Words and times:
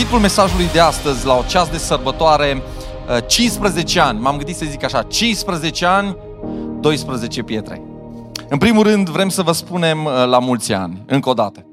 Titlul 0.00 0.20
mesajului 0.20 0.68
de 0.72 0.80
astăzi, 0.80 1.26
la 1.26 1.36
o 1.36 1.42
ceas 1.42 1.68
de 1.68 1.78
sărbătoare, 1.78 2.62
15 3.26 3.98
uh, 3.98 4.04
ani. 4.04 4.20
M-am 4.20 4.36
gândit 4.36 4.56
să 4.56 4.64
zic 4.64 4.84
așa, 4.84 5.02
15 5.02 5.86
ani, 5.86 6.16
12 6.80 7.42
pietre. 7.42 7.82
În 8.48 8.58
primul 8.58 8.82
rând, 8.82 9.08
vrem 9.08 9.28
să 9.28 9.42
vă 9.42 9.52
spunem 9.52 10.04
uh, 10.04 10.12
la 10.26 10.38
mulți 10.38 10.72
ani, 10.72 11.02
încă 11.06 11.28
o 11.28 11.34
dată. 11.34 11.66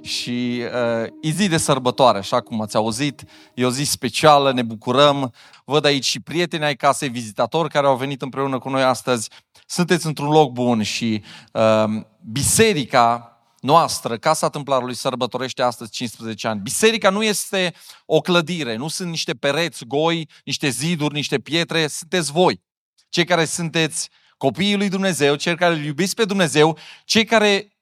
Și 0.00 0.62
uh, 1.02 1.08
e 1.20 1.30
zi 1.30 1.48
de 1.48 1.56
sărbătoare, 1.56 2.18
așa 2.18 2.40
cum 2.40 2.60
ați 2.60 2.76
auzit, 2.76 3.22
e 3.54 3.64
o 3.64 3.70
zi 3.70 3.82
specială, 3.82 4.52
ne 4.52 4.62
bucurăm. 4.62 5.32
Văd 5.64 5.84
aici 5.84 6.04
și 6.04 6.20
prieteni 6.20 6.64
ai 6.64 6.76
casei, 6.76 7.08
vizitatori 7.08 7.68
care 7.68 7.86
au 7.86 7.96
venit 7.96 8.22
împreună 8.22 8.58
cu 8.58 8.68
noi 8.68 8.82
astăzi. 8.82 9.28
Sunteți 9.66 10.06
într-un 10.06 10.30
loc 10.30 10.52
bun 10.52 10.82
și 10.82 11.22
uh, 11.52 11.84
biserica 12.32 13.31
noastră, 13.62 14.16
Casa 14.16 14.48
Templarului, 14.48 14.94
sărbătorește 14.94 15.62
astăzi 15.62 15.90
15 15.90 16.48
ani. 16.48 16.60
Biserica 16.60 17.10
nu 17.10 17.22
este 17.22 17.74
o 18.06 18.20
clădire, 18.20 18.76
nu 18.76 18.88
sunt 18.88 19.08
niște 19.08 19.34
pereți 19.34 19.84
goi, 19.84 20.28
niște 20.44 20.68
ziduri, 20.68 21.14
niște 21.14 21.38
pietre, 21.38 21.86
sunteți 21.86 22.32
voi. 22.32 22.62
Cei 23.08 23.24
care 23.24 23.44
sunteți 23.44 24.08
copiii 24.36 24.76
lui 24.76 24.88
Dumnezeu, 24.88 25.34
cei 25.34 25.56
care 25.56 25.74
îl 25.74 25.84
iubiți 25.84 26.14
pe 26.14 26.24
Dumnezeu, 26.24 26.78
cei 27.04 27.24
care 27.24 27.76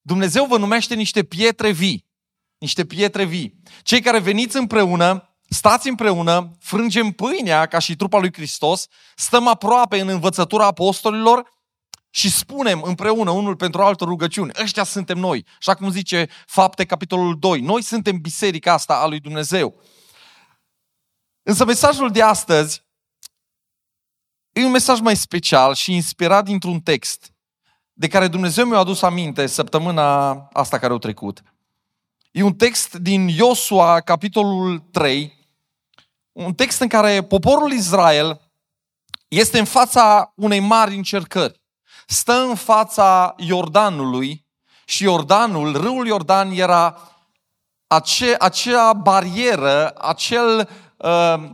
Dumnezeu 0.00 0.44
vă 0.44 0.58
numește 0.58 0.94
niște 0.94 1.22
pietre 1.22 1.70
vii. 1.70 2.06
Niște 2.58 2.84
pietre 2.84 3.24
vii. 3.24 3.60
Cei 3.82 4.00
care 4.00 4.18
veniți 4.18 4.56
împreună, 4.56 5.36
stați 5.48 5.88
împreună, 5.88 6.56
frângem 6.60 7.10
pâinea 7.10 7.66
ca 7.66 7.78
și 7.78 7.96
trupa 7.96 8.18
lui 8.18 8.32
Hristos, 8.32 8.86
stăm 9.14 9.46
aproape 9.46 10.00
în 10.00 10.08
învățătura 10.08 10.66
apostolilor 10.66 11.55
și 12.16 12.30
spunem 12.30 12.82
împreună 12.82 13.30
unul 13.30 13.56
pentru 13.56 13.82
altul 13.82 14.06
rugăciuni. 14.06 14.50
Ăștia 14.62 14.84
suntem 14.84 15.18
noi. 15.18 15.46
Așa 15.58 15.74
cum 15.74 15.90
zice 15.90 16.28
Fapte, 16.46 16.84
capitolul 16.84 17.38
2. 17.38 17.60
Noi 17.60 17.82
suntem 17.82 18.20
biserica 18.20 18.72
asta 18.72 18.94
a 18.94 19.06
lui 19.06 19.20
Dumnezeu. 19.20 19.74
Însă 21.42 21.64
mesajul 21.64 22.10
de 22.10 22.22
astăzi 22.22 22.84
e 24.52 24.64
un 24.64 24.70
mesaj 24.70 25.00
mai 25.00 25.16
special 25.16 25.74
și 25.74 25.94
inspirat 25.94 26.44
dintr-un 26.44 26.80
text 26.80 27.32
de 27.92 28.08
care 28.08 28.28
Dumnezeu 28.28 28.64
mi-a 28.64 28.78
adus 28.78 29.02
aminte 29.02 29.46
săptămâna 29.46 30.30
asta 30.52 30.78
care 30.78 30.92
a 30.92 30.96
trecut. 30.96 31.42
E 32.30 32.42
un 32.42 32.54
text 32.54 32.94
din 32.94 33.28
Iosua, 33.28 34.00
capitolul 34.00 34.78
3, 34.78 35.48
un 36.32 36.54
text 36.54 36.80
în 36.80 36.88
care 36.88 37.22
poporul 37.22 37.72
Israel 37.72 38.50
este 39.28 39.58
în 39.58 39.64
fața 39.64 40.32
unei 40.36 40.60
mari 40.60 40.94
încercări 40.96 41.64
stă 42.06 42.32
în 42.32 42.54
fața 42.54 43.34
Iordanului 43.36 44.44
și 44.84 45.02
Iordanul, 45.02 45.76
râul 45.76 46.06
Iordan 46.06 46.50
era 46.50 46.98
ace, 47.86 48.34
acea 48.38 48.92
barieră, 48.92 49.92
acel 49.98 50.68
uh, 50.96 51.50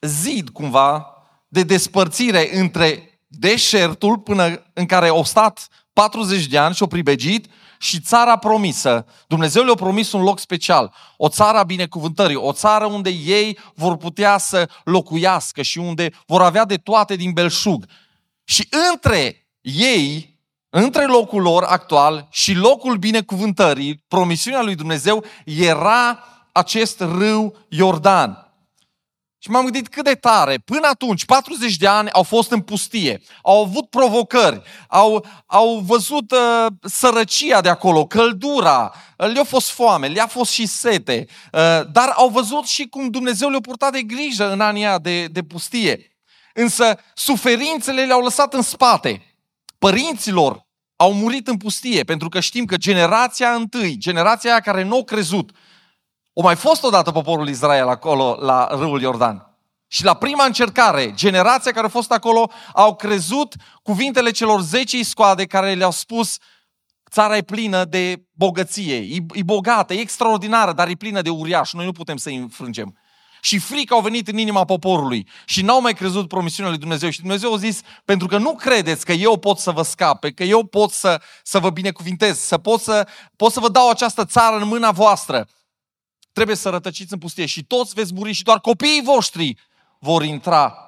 zid 0.00 0.48
cumva 0.48 1.06
de 1.48 1.62
despărțire 1.62 2.56
între 2.58 3.20
deșertul 3.26 4.18
până 4.18 4.62
în 4.72 4.86
care 4.86 5.08
au 5.08 5.24
stat 5.24 5.68
40 5.92 6.46
de 6.46 6.58
ani 6.58 6.74
și 6.74 6.82
au 6.82 6.88
pribegit 6.88 7.46
și 7.78 8.00
țara 8.00 8.36
promisă. 8.36 9.06
Dumnezeu 9.26 9.64
le-a 9.64 9.74
promis 9.74 10.12
un 10.12 10.22
loc 10.22 10.38
special, 10.38 10.94
o 11.16 11.28
țară 11.28 11.58
a 11.58 11.62
binecuvântării, 11.62 12.36
o 12.36 12.52
țară 12.52 12.86
unde 12.86 13.10
ei 13.10 13.58
vor 13.74 13.96
putea 13.96 14.38
să 14.38 14.68
locuiască 14.84 15.62
și 15.62 15.78
unde 15.78 16.10
vor 16.26 16.42
avea 16.42 16.64
de 16.64 16.76
toate 16.76 17.16
din 17.16 17.32
belșug. 17.32 17.84
Și 18.44 18.68
între 18.92 19.45
ei, 19.66 20.38
între 20.70 21.06
locul 21.06 21.42
lor 21.42 21.62
actual 21.62 22.28
și 22.30 22.54
locul 22.54 22.96
binecuvântării, 22.96 24.04
promisiunea 24.08 24.62
lui 24.62 24.74
Dumnezeu, 24.74 25.24
era 25.44 26.24
acest 26.52 27.00
râu 27.00 27.56
Iordan. 27.68 28.50
Și 29.38 29.50
m-am 29.50 29.62
gândit 29.62 29.88
cât 29.88 30.04
de 30.04 30.14
tare. 30.14 30.58
Până 30.64 30.86
atunci, 30.86 31.24
40 31.24 31.76
de 31.76 31.86
ani 31.86 32.10
au 32.10 32.22
fost 32.22 32.50
în 32.50 32.60
pustie, 32.60 33.22
au 33.42 33.62
avut 33.62 33.90
provocări, 33.90 34.62
au, 34.88 35.26
au 35.46 35.78
văzut 35.78 36.30
uh, 36.30 36.66
sărăcia 36.82 37.60
de 37.60 37.68
acolo, 37.68 38.06
căldura, 38.06 38.94
le-a 39.16 39.44
fost 39.44 39.70
foame, 39.70 40.06
le-a 40.06 40.26
fost 40.26 40.50
și 40.50 40.66
sete, 40.66 41.26
uh, 41.52 41.60
dar 41.92 42.08
au 42.14 42.28
văzut 42.28 42.66
și 42.66 42.88
cum 42.88 43.10
Dumnezeu 43.10 43.48
le-a 43.48 43.60
purtat 43.60 43.92
de 43.92 44.02
grijă 44.02 44.52
în 44.52 44.60
anii 44.60 44.86
de, 45.02 45.26
de 45.26 45.42
pustie. 45.42 46.10
Însă 46.54 46.98
suferințele 47.14 48.04
le-au 48.04 48.22
lăsat 48.22 48.54
în 48.54 48.62
spate 48.62 49.35
părinților 49.90 50.66
au 50.96 51.12
murit 51.12 51.48
în 51.48 51.56
pustie, 51.56 52.04
pentru 52.04 52.28
că 52.28 52.40
știm 52.40 52.64
că 52.64 52.76
generația 52.76 53.50
întâi, 53.50 53.96
generația 53.98 54.50
aia 54.50 54.60
care 54.60 54.82
nu 54.82 54.94
au 54.94 55.04
crezut, 55.04 55.50
o 56.32 56.42
mai 56.42 56.56
fost 56.56 56.82
odată 56.82 57.10
poporul 57.10 57.48
Israel 57.48 57.88
acolo 57.88 58.36
la 58.40 58.68
râul 58.70 59.00
Iordan. 59.00 59.56
Și 59.86 60.04
la 60.04 60.14
prima 60.14 60.44
încercare, 60.44 61.14
generația 61.14 61.72
care 61.72 61.86
a 61.86 61.88
fost 61.90 62.12
acolo 62.12 62.50
au 62.72 62.96
crezut 62.96 63.54
cuvintele 63.82 64.30
celor 64.30 64.60
10 64.60 65.04
scoade 65.04 65.44
care 65.44 65.74
le-au 65.74 65.90
spus 65.90 66.36
țara 67.10 67.36
e 67.36 67.42
plină 67.42 67.84
de 67.84 68.22
bogăție, 68.32 68.96
e, 68.96 69.16
e 69.32 69.42
bogată, 69.42 69.94
e 69.94 70.00
extraordinară, 70.00 70.72
dar 70.72 70.88
e 70.88 70.94
plină 70.94 71.22
de 71.22 71.30
uriaș, 71.30 71.72
noi 71.72 71.84
nu 71.84 71.92
putem 71.92 72.16
să-i 72.16 72.36
înfrângem 72.36 72.96
și 73.46 73.58
frică 73.58 73.94
au 73.94 74.00
venit 74.00 74.28
în 74.28 74.38
inima 74.38 74.64
poporului 74.64 75.28
și 75.44 75.62
n-au 75.62 75.80
mai 75.80 75.94
crezut 75.94 76.28
promisiunea 76.28 76.70
lui 76.70 76.80
Dumnezeu. 76.80 77.10
Și 77.10 77.20
Dumnezeu 77.20 77.54
a 77.54 77.56
zis, 77.56 77.80
pentru 78.04 78.26
că 78.26 78.38
nu 78.38 78.54
credeți 78.54 79.04
că 79.04 79.12
eu 79.12 79.36
pot 79.36 79.58
să 79.58 79.70
vă 79.70 79.82
scape, 79.82 80.32
că 80.32 80.44
eu 80.44 80.64
pot 80.64 80.90
să, 80.90 81.20
să 81.42 81.58
vă 81.58 81.70
binecuvintez, 81.70 82.38
să 82.38 82.58
pot, 82.58 82.80
să 82.80 83.08
pot 83.36 83.52
să 83.52 83.60
vă 83.60 83.68
dau 83.68 83.90
această 83.90 84.24
țară 84.24 84.56
în 84.56 84.68
mâna 84.68 84.90
voastră, 84.90 85.48
trebuie 86.32 86.56
să 86.56 86.68
rătăciți 86.68 87.12
în 87.12 87.18
pustie 87.18 87.46
și 87.46 87.64
toți 87.64 87.94
veți 87.94 88.12
muri 88.14 88.32
și 88.32 88.42
doar 88.42 88.60
copiii 88.60 89.02
voștri 89.04 89.56
vor 89.98 90.22
intra 90.22 90.85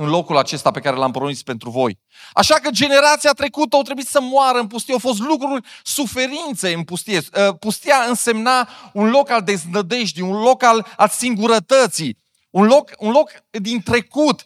în 0.00 0.08
locul 0.08 0.36
acesta 0.36 0.70
pe 0.70 0.80
care 0.80 0.96
l-am 0.96 1.10
promis 1.10 1.42
pentru 1.42 1.70
voi. 1.70 1.98
Așa 2.32 2.54
că 2.54 2.70
generația 2.70 3.32
trecută 3.32 3.76
au 3.76 3.82
trebuit 3.82 4.06
să 4.06 4.20
moară 4.20 4.58
în 4.58 4.66
pustie, 4.66 4.92
au 4.92 4.98
fost 4.98 5.18
lucruri, 5.18 5.66
suferințe 5.82 6.72
în 6.72 6.84
pustie. 6.84 7.18
Uh, 7.18 7.54
pustia 7.58 7.96
însemna 8.08 8.68
un 8.92 9.10
loc 9.10 9.30
al 9.30 9.42
deznădejdii, 9.42 10.22
un 10.22 10.42
loc 10.42 10.62
al, 10.62 10.86
al 10.96 11.08
singurătății, 11.08 12.18
un 12.50 12.64
loc, 12.64 12.90
un 12.98 13.10
loc 13.10 13.30
din 13.50 13.82
trecut. 13.82 14.44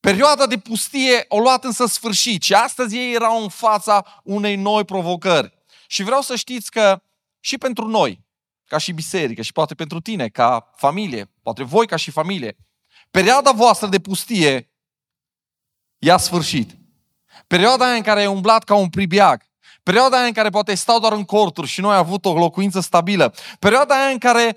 Perioada 0.00 0.46
de 0.46 0.58
pustie 0.58 1.24
o 1.28 1.38
luat 1.38 1.64
însă 1.64 1.86
sfârșit 1.86 2.42
și 2.42 2.54
astăzi 2.54 2.96
ei 2.96 3.14
erau 3.14 3.42
în 3.42 3.48
fața 3.48 4.22
unei 4.24 4.56
noi 4.56 4.84
provocări. 4.84 5.52
Și 5.86 6.02
vreau 6.02 6.20
să 6.20 6.36
știți 6.36 6.70
că 6.70 7.02
și 7.40 7.58
pentru 7.58 7.86
noi, 7.86 8.24
ca 8.66 8.78
și 8.78 8.92
biserică 8.92 9.42
și 9.42 9.52
poate 9.52 9.74
pentru 9.74 10.00
tine 10.00 10.28
ca 10.28 10.70
familie, 10.76 11.30
poate 11.42 11.62
voi 11.62 11.86
ca 11.86 11.96
și 11.96 12.10
familie, 12.10 12.56
Perioada 13.10 13.50
voastră 13.50 13.86
de 13.86 13.98
pustie 13.98 14.72
i-a 15.98 16.16
sfârșit. 16.16 16.70
Perioada 17.46 17.84
aia 17.86 17.94
în 17.94 18.02
care 18.02 18.20
ai 18.20 18.26
umblat 18.26 18.64
ca 18.64 18.74
un 18.74 18.88
pribiag. 18.88 19.42
Perioada 19.82 20.16
aia 20.16 20.26
în 20.26 20.32
care 20.32 20.48
poate 20.48 20.74
stau 20.74 21.00
doar 21.00 21.12
în 21.12 21.24
corturi 21.24 21.66
și 21.66 21.80
nu 21.80 21.88
ai 21.88 21.96
avut 21.96 22.24
o 22.24 22.38
locuință 22.38 22.80
stabilă. 22.80 23.34
Perioada 23.58 23.94
aia 23.94 24.10
în 24.10 24.18
care 24.18 24.56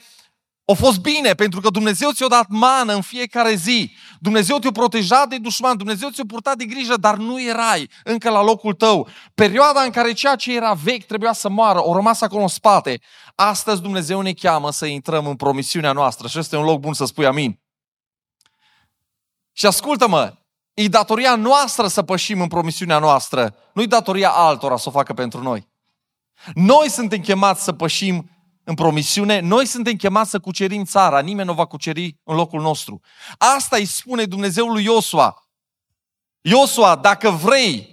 a 0.66 0.74
fost 0.74 1.00
bine 1.00 1.34
pentru 1.34 1.62
că 1.62 1.70
Dumnezeu 1.70 2.12
ți-a 2.12 2.28
dat 2.28 2.46
mană 2.50 2.94
în 2.94 3.02
fiecare 3.02 3.56
zi. 3.56 3.92
Dumnezeu 4.20 4.58
te-a 4.58 4.72
protejat 4.72 5.30
de 5.30 5.38
dușman, 5.38 5.78
Dumnezeu 5.78 6.10
ți-a 6.10 6.24
purtat 6.28 6.58
de 6.58 6.66
grijă, 6.66 6.98
dar 6.98 7.16
nu 7.18 7.42
erai 7.42 7.90
încă 8.04 8.30
la 8.30 8.44
locul 8.44 8.74
tău. 8.74 9.08
Perioada 9.36 9.82
în 9.82 9.90
care 9.90 10.14
ceea 10.14 10.36
ce 10.36 10.56
era 10.56 10.74
vechi 10.74 11.06
trebuia 11.06 11.34
să 11.34 11.50
moară, 11.50 11.86
o 11.86 11.94
rămas 11.94 12.22
acolo 12.22 12.42
în 12.42 12.48
spate. 12.48 13.00
Astăzi 13.36 13.82
Dumnezeu 13.82 14.22
ne 14.22 14.34
cheamă 14.34 14.72
să 14.72 14.86
intrăm 14.86 15.28
în 15.28 15.36
promisiunea 15.36 15.92
noastră 15.92 16.28
și 16.28 16.40
este 16.40 16.56
un 16.56 16.64
loc 16.64 16.80
bun 16.80 16.94
să 16.94 17.06
spui 17.06 17.26
amin. 17.26 17.60
Și 19.52 19.66
ascultă-mă, 19.66 20.34
e 20.74 20.88
datoria 20.88 21.36
noastră 21.36 21.88
să 21.88 22.04
pășim 22.04 22.42
în 22.42 22.48
promisiunea 22.48 23.00
noastră, 23.00 23.56
nu 23.74 23.82
e 23.82 23.86
datoria 23.86 24.30
altora 24.30 24.78
să 24.78 24.90
o 24.90 24.92
facă 24.92 25.14
pentru 25.14 25.42
noi. 25.42 25.70
Noi 26.54 26.90
suntem 26.90 27.20
chemați 27.20 27.64
să 27.64 27.74
pășim 27.74 28.30
în 28.64 28.74
promisiune, 28.76 29.40
noi 29.40 29.66
suntem 29.66 29.96
chemați 29.96 30.30
să 30.30 30.40
cucerim 30.40 30.84
țara, 30.84 31.20
nimeni 31.20 31.48
nu 31.48 31.54
va 31.54 31.66
cuceri 31.66 32.20
în 32.24 32.36
locul 32.36 32.62
nostru. 32.62 33.02
Asta 33.38 33.76
îi 33.76 33.86
spune 33.86 34.26
Dumnezeul 34.26 34.72
lui 34.72 34.84
Iosua. 34.84 35.46
Iosua, 36.42 36.96
dacă 36.96 37.30
vrei 37.30 37.91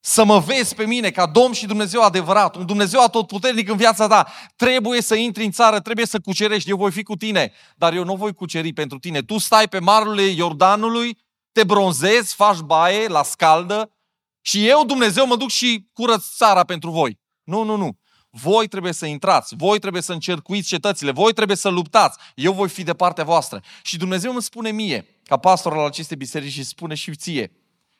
să 0.00 0.24
mă 0.24 0.38
vezi 0.38 0.74
pe 0.74 0.86
mine 0.86 1.10
ca 1.10 1.26
Domn 1.26 1.52
și 1.52 1.66
Dumnezeu 1.66 2.02
adevărat, 2.02 2.56
un 2.56 2.66
Dumnezeu 2.66 3.02
atotputernic 3.02 3.68
în 3.68 3.76
viața 3.76 4.06
ta, 4.06 4.32
trebuie 4.56 5.02
să 5.02 5.14
intri 5.14 5.44
în 5.44 5.50
țară, 5.50 5.80
trebuie 5.80 6.06
să 6.06 6.20
cucerești, 6.20 6.70
eu 6.70 6.76
voi 6.76 6.90
fi 6.90 7.02
cu 7.02 7.16
tine, 7.16 7.52
dar 7.76 7.92
eu 7.92 8.04
nu 8.04 8.16
voi 8.16 8.34
cuceri 8.34 8.72
pentru 8.72 8.98
tine. 8.98 9.20
Tu 9.20 9.38
stai 9.38 9.68
pe 9.68 9.78
marele 9.78 10.22
Iordanului, 10.22 11.18
te 11.52 11.64
bronzezi, 11.64 12.34
faci 12.34 12.58
baie 12.58 13.08
la 13.08 13.22
scaldă 13.22 13.92
și 14.40 14.68
eu, 14.68 14.84
Dumnezeu, 14.84 15.26
mă 15.26 15.36
duc 15.36 15.48
și 15.48 15.88
curăț 15.92 16.24
țara 16.36 16.64
pentru 16.64 16.90
voi. 16.90 17.18
Nu, 17.42 17.62
nu, 17.62 17.76
nu. 17.76 17.98
Voi 18.30 18.68
trebuie 18.68 18.92
să 18.92 19.06
intrați, 19.06 19.54
voi 19.56 19.78
trebuie 19.78 20.02
să 20.02 20.12
încercuiți 20.12 20.68
cetățile, 20.68 21.10
voi 21.10 21.32
trebuie 21.32 21.56
să 21.56 21.68
luptați, 21.68 22.18
eu 22.34 22.52
voi 22.52 22.68
fi 22.68 22.82
de 22.82 22.94
partea 22.94 23.24
voastră. 23.24 23.62
Și 23.82 23.96
Dumnezeu 23.96 24.32
îmi 24.32 24.42
spune 24.42 24.70
mie, 24.70 25.20
ca 25.24 25.36
pastor 25.36 25.72
al 25.72 25.84
acestei 25.84 26.16
biserici 26.16 26.52
și 26.52 26.64
spune 26.64 26.94
și 26.94 27.14
ție, 27.14 27.52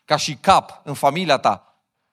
ca 0.04 0.16
și 0.16 0.34
cap 0.34 0.80
în 0.84 0.94
familia 0.94 1.38
ta, 1.38 1.69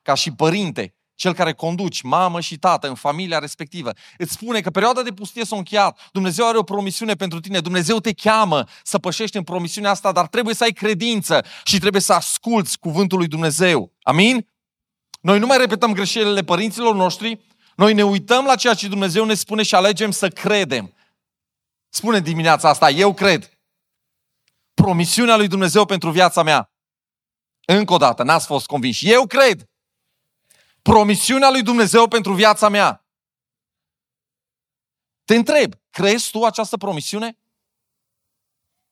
ca 0.07 0.13
și 0.13 0.31
părinte, 0.31 0.95
cel 1.15 1.33
care 1.33 1.53
conduci, 1.53 2.01
mamă 2.01 2.39
și 2.39 2.57
tată, 2.57 2.87
în 2.87 2.95
familia 2.95 3.39
respectivă, 3.39 3.91
îți 4.17 4.31
spune 4.31 4.61
că 4.61 4.69
perioada 4.69 5.01
de 5.01 5.13
pustie 5.13 5.45
s-a 5.45 5.55
încheiat, 5.55 6.09
Dumnezeu 6.11 6.47
are 6.47 6.57
o 6.57 6.63
promisiune 6.63 7.13
pentru 7.13 7.39
tine, 7.39 7.59
Dumnezeu 7.59 7.99
te 7.99 8.13
cheamă 8.13 8.67
să 8.83 8.97
pășești 8.97 9.37
în 9.37 9.43
promisiunea 9.43 9.91
asta, 9.91 10.11
dar 10.11 10.27
trebuie 10.27 10.55
să 10.55 10.63
ai 10.63 10.71
credință 10.71 11.45
și 11.63 11.79
trebuie 11.79 12.01
să 12.01 12.13
asculți 12.13 12.79
cuvântul 12.79 13.17
lui 13.17 13.27
Dumnezeu. 13.27 13.93
Amin? 14.01 14.47
Noi 15.21 15.39
nu 15.39 15.45
mai 15.45 15.57
repetăm 15.57 15.93
greșelile 15.93 16.43
părinților 16.43 16.95
noștri, 16.95 17.39
noi 17.75 17.93
ne 17.93 18.03
uităm 18.03 18.45
la 18.45 18.55
ceea 18.55 18.73
ce 18.73 18.87
Dumnezeu 18.87 19.25
ne 19.25 19.33
spune 19.33 19.63
și 19.63 19.75
alegem 19.75 20.11
să 20.11 20.29
credem. 20.29 20.93
Spune 21.89 22.19
dimineața 22.19 22.69
asta, 22.69 22.89
eu 22.89 23.13
cred. 23.13 23.51
Promisiunea 24.73 25.35
lui 25.35 25.47
Dumnezeu 25.47 25.85
pentru 25.85 26.11
viața 26.11 26.43
mea. 26.43 26.71
Încă 27.65 27.93
o 27.93 27.97
dată, 27.97 28.23
n-ați 28.23 28.45
fost 28.45 28.65
convinși. 28.65 29.11
Eu 29.11 29.27
cred 29.27 29.67
promisiunea 30.91 31.49
lui 31.49 31.61
Dumnezeu 31.61 32.07
pentru 32.07 32.33
viața 32.33 32.69
mea. 32.69 33.05
Te 35.25 35.35
întreb, 35.35 35.73
crezi 35.89 36.31
tu 36.31 36.43
această 36.43 36.77
promisiune? 36.77 37.37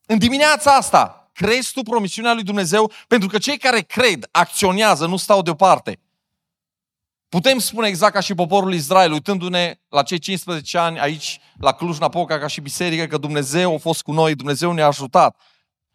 În 0.06 0.18
dimineața 0.18 0.76
asta, 0.76 1.30
crezi 1.34 1.72
tu 1.72 1.82
promisiunea 1.82 2.34
lui 2.34 2.44
Dumnezeu? 2.44 2.92
Pentru 3.08 3.28
că 3.28 3.38
cei 3.38 3.58
care 3.58 3.82
cred, 3.82 4.28
acționează, 4.32 5.06
nu 5.06 5.18
stau 5.18 5.42
deoparte. 5.42 6.00
Putem 7.30 7.60
spune 7.60 7.88
exact 7.88 8.14
ca 8.14 8.20
și 8.20 8.36
poporul 8.36 8.74
Israel, 8.74 9.12
uitându-ne 9.12 9.80
la 9.90 10.04
cei 10.04 10.20
15 10.20 10.78
ani 10.78 11.00
aici, 11.00 11.40
la 11.60 11.74
Cluj-Napoca, 11.74 12.40
ca 12.40 12.48
și 12.48 12.62
biserică, 12.62 13.06
că 13.06 13.18
Dumnezeu 13.18 13.74
a 13.74 13.78
fost 13.78 14.02
cu 14.02 14.12
noi, 14.12 14.36
Dumnezeu 14.36 14.72
ne-a 14.72 14.86
ajutat. 14.86 15.38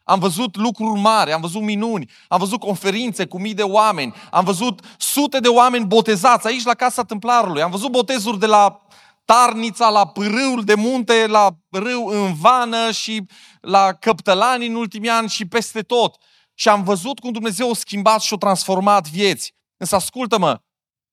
Am 0.05 0.19
văzut 0.19 0.57
lucruri 0.57 1.01
mari, 1.01 1.33
am 1.33 1.41
văzut 1.41 1.63
minuni, 1.63 2.11
am 2.29 2.39
văzut 2.39 2.61
conferințe 2.61 3.27
cu 3.27 3.41
mii 3.41 3.55
de 3.55 3.63
oameni, 3.63 4.15
am 4.31 4.45
văzut 4.45 4.81
sute 4.99 5.41
de 5.41 5.49
oameni 5.49 5.87
botezați 5.87 6.47
aici 6.47 6.65
la 6.65 6.75
Casa 6.75 7.05
Templarului, 7.05 7.63
am 7.63 7.71
văzut 7.71 7.91
botezuri 7.91 8.39
de 8.39 8.47
la 8.47 8.83
Tarnița, 9.25 9.89
la 9.89 10.07
Pârâul 10.07 10.65
de 10.65 10.75
munte, 10.75 11.27
la 11.27 11.51
râu 11.71 12.07
în 12.07 12.35
Vană 12.35 12.91
și 12.91 13.23
la 13.61 13.93
Căptălani 13.93 14.67
în 14.67 14.75
ultimii 14.75 15.09
ani 15.09 15.29
și 15.29 15.47
peste 15.47 15.81
tot. 15.81 16.17
Și 16.55 16.69
am 16.69 16.83
văzut 16.83 17.19
cum 17.19 17.33
Dumnezeu 17.33 17.71
a 17.71 17.75
schimbat 17.75 18.21
și 18.21 18.35
a 18.35 18.37
transformat 18.37 19.09
vieți. 19.09 19.55
Însă 19.77 19.95
ascultă-mă, 19.95 20.61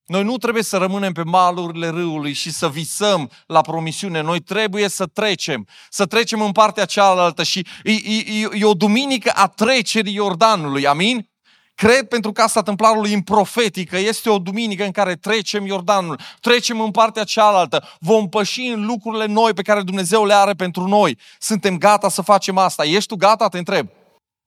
noi 0.08 0.24
nu 0.24 0.38
trebuie 0.38 0.64
să 0.64 0.78
rămânem 0.78 1.12
pe 1.12 1.24
malurile 1.24 1.88
râului 1.88 2.34
și 2.34 2.52
să 2.52 2.70
visăm 2.70 3.32
la 3.46 3.62
promisiune. 3.62 4.22
Noi 4.22 4.40
trebuie 4.40 4.88
să 4.88 5.06
trecem, 5.06 5.68
să 5.90 6.06
trecem 6.06 6.42
în 6.42 6.52
partea 6.52 6.86
cealaltă 6.86 7.44
și 7.44 7.68
e, 7.84 7.92
e, 7.92 8.50
e 8.54 8.66
o 8.66 8.74
duminică 8.74 9.32
a 9.36 9.48
trecerii 9.48 10.14
Iordanului. 10.14 10.88
Amin? 10.88 11.30
Cred 11.76 12.08
pentru 12.08 12.32
Casa 12.32 12.62
Templarului 12.62 13.14
în 13.14 13.22
profetică 13.22 13.98
este 13.98 14.30
o 14.30 14.40
duminică 14.40 14.84
în 14.84 14.92
care 14.92 15.16
trecem 15.16 15.66
Iordanul, 15.66 16.20
trecem 16.40 16.82
în 16.82 16.92
partea 16.92 17.24
cealaltă, 17.24 17.84
vom 18.00 18.30
păși 18.30 18.62
în 18.62 18.86
lucrurile 18.86 19.26
noi 19.26 19.54
pe 19.54 19.62
care 19.62 19.82
Dumnezeu 19.82 20.26
le 20.26 20.34
are 20.34 20.54
pentru 20.54 20.88
noi. 20.88 21.18
Suntem 21.40 21.78
gata 21.78 22.10
să 22.10 22.22
facem 22.22 22.58
asta. 22.58 22.86
Ești 22.86 23.08
tu 23.08 23.16
gata? 23.16 23.48
Te 23.48 23.58
întreb. 23.58 23.90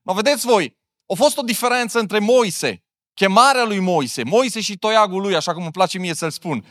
Mă 0.02 0.12
vedeți 0.12 0.46
voi, 0.46 0.76
a 1.12 1.14
fost 1.14 1.38
o 1.38 1.42
diferență 1.42 1.98
între 1.98 2.18
Moise 2.18 2.82
chemarea 3.14 3.64
lui 3.64 3.78
Moise, 3.78 4.22
Moise 4.22 4.60
și 4.60 4.76
toiagul 4.76 5.20
lui, 5.22 5.34
așa 5.34 5.52
cum 5.52 5.62
îmi 5.62 5.72
place 5.72 5.98
mie 5.98 6.14
să-l 6.14 6.30
spun. 6.30 6.64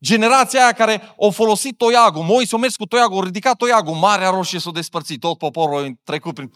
Generația 0.00 0.62
aia 0.62 0.72
care 0.72 1.14
au 1.20 1.30
folosit 1.30 1.76
toiagul, 1.76 2.22
Moise 2.22 2.54
a 2.54 2.58
mers 2.58 2.76
cu 2.76 2.86
toiagul, 2.86 3.20
a 3.20 3.24
ridicat 3.24 3.56
toiagul, 3.56 3.94
Marea 3.94 4.30
Roșie 4.30 4.58
s-a 4.58 4.70
despărțit, 4.70 5.20
tot 5.20 5.38
poporul 5.38 5.84
a 5.84 5.92
trecut 6.04 6.34
prin... 6.34 6.50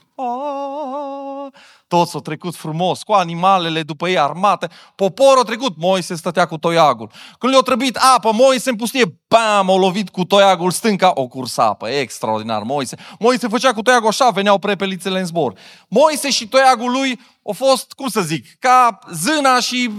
Toți 1.88 2.10
s-au 2.10 2.20
trecut 2.20 2.54
frumos, 2.54 3.02
cu 3.02 3.12
animalele 3.12 3.82
după 3.82 4.08
ei 4.08 4.18
armate. 4.18 4.68
Poporul 4.94 5.40
a 5.40 5.42
trecut, 5.44 5.74
Moise 5.76 6.14
stătea 6.14 6.46
cu 6.46 6.58
toiagul. 6.58 7.10
Când 7.38 7.52
le-a 7.52 7.62
trebuit 7.62 7.96
apă, 7.96 8.32
Moise 8.32 8.70
în 8.70 8.76
pustie, 8.76 9.20
bam, 9.28 9.70
a 9.70 9.76
lovit 9.76 10.08
cu 10.08 10.24
toiagul 10.24 10.70
stânca, 10.70 11.12
o 11.14 11.26
cursă 11.26 11.62
apă, 11.62 11.88
extraordinar, 11.88 12.62
Moise. 12.62 12.96
Moise 13.18 13.48
făcea 13.48 13.72
cu 13.72 13.82
toiagul 13.82 14.08
așa, 14.08 14.30
veneau 14.30 14.58
prepelițele 14.58 15.18
în 15.18 15.26
zbor. 15.26 15.54
Moise 15.88 16.30
și 16.30 16.48
toiagul 16.48 16.90
lui 16.90 17.20
au 17.46 17.52
fost, 17.52 17.92
cum 17.92 18.08
să 18.08 18.20
zic, 18.20 18.46
ca 18.58 18.98
zâna 19.12 19.60
și 19.60 19.90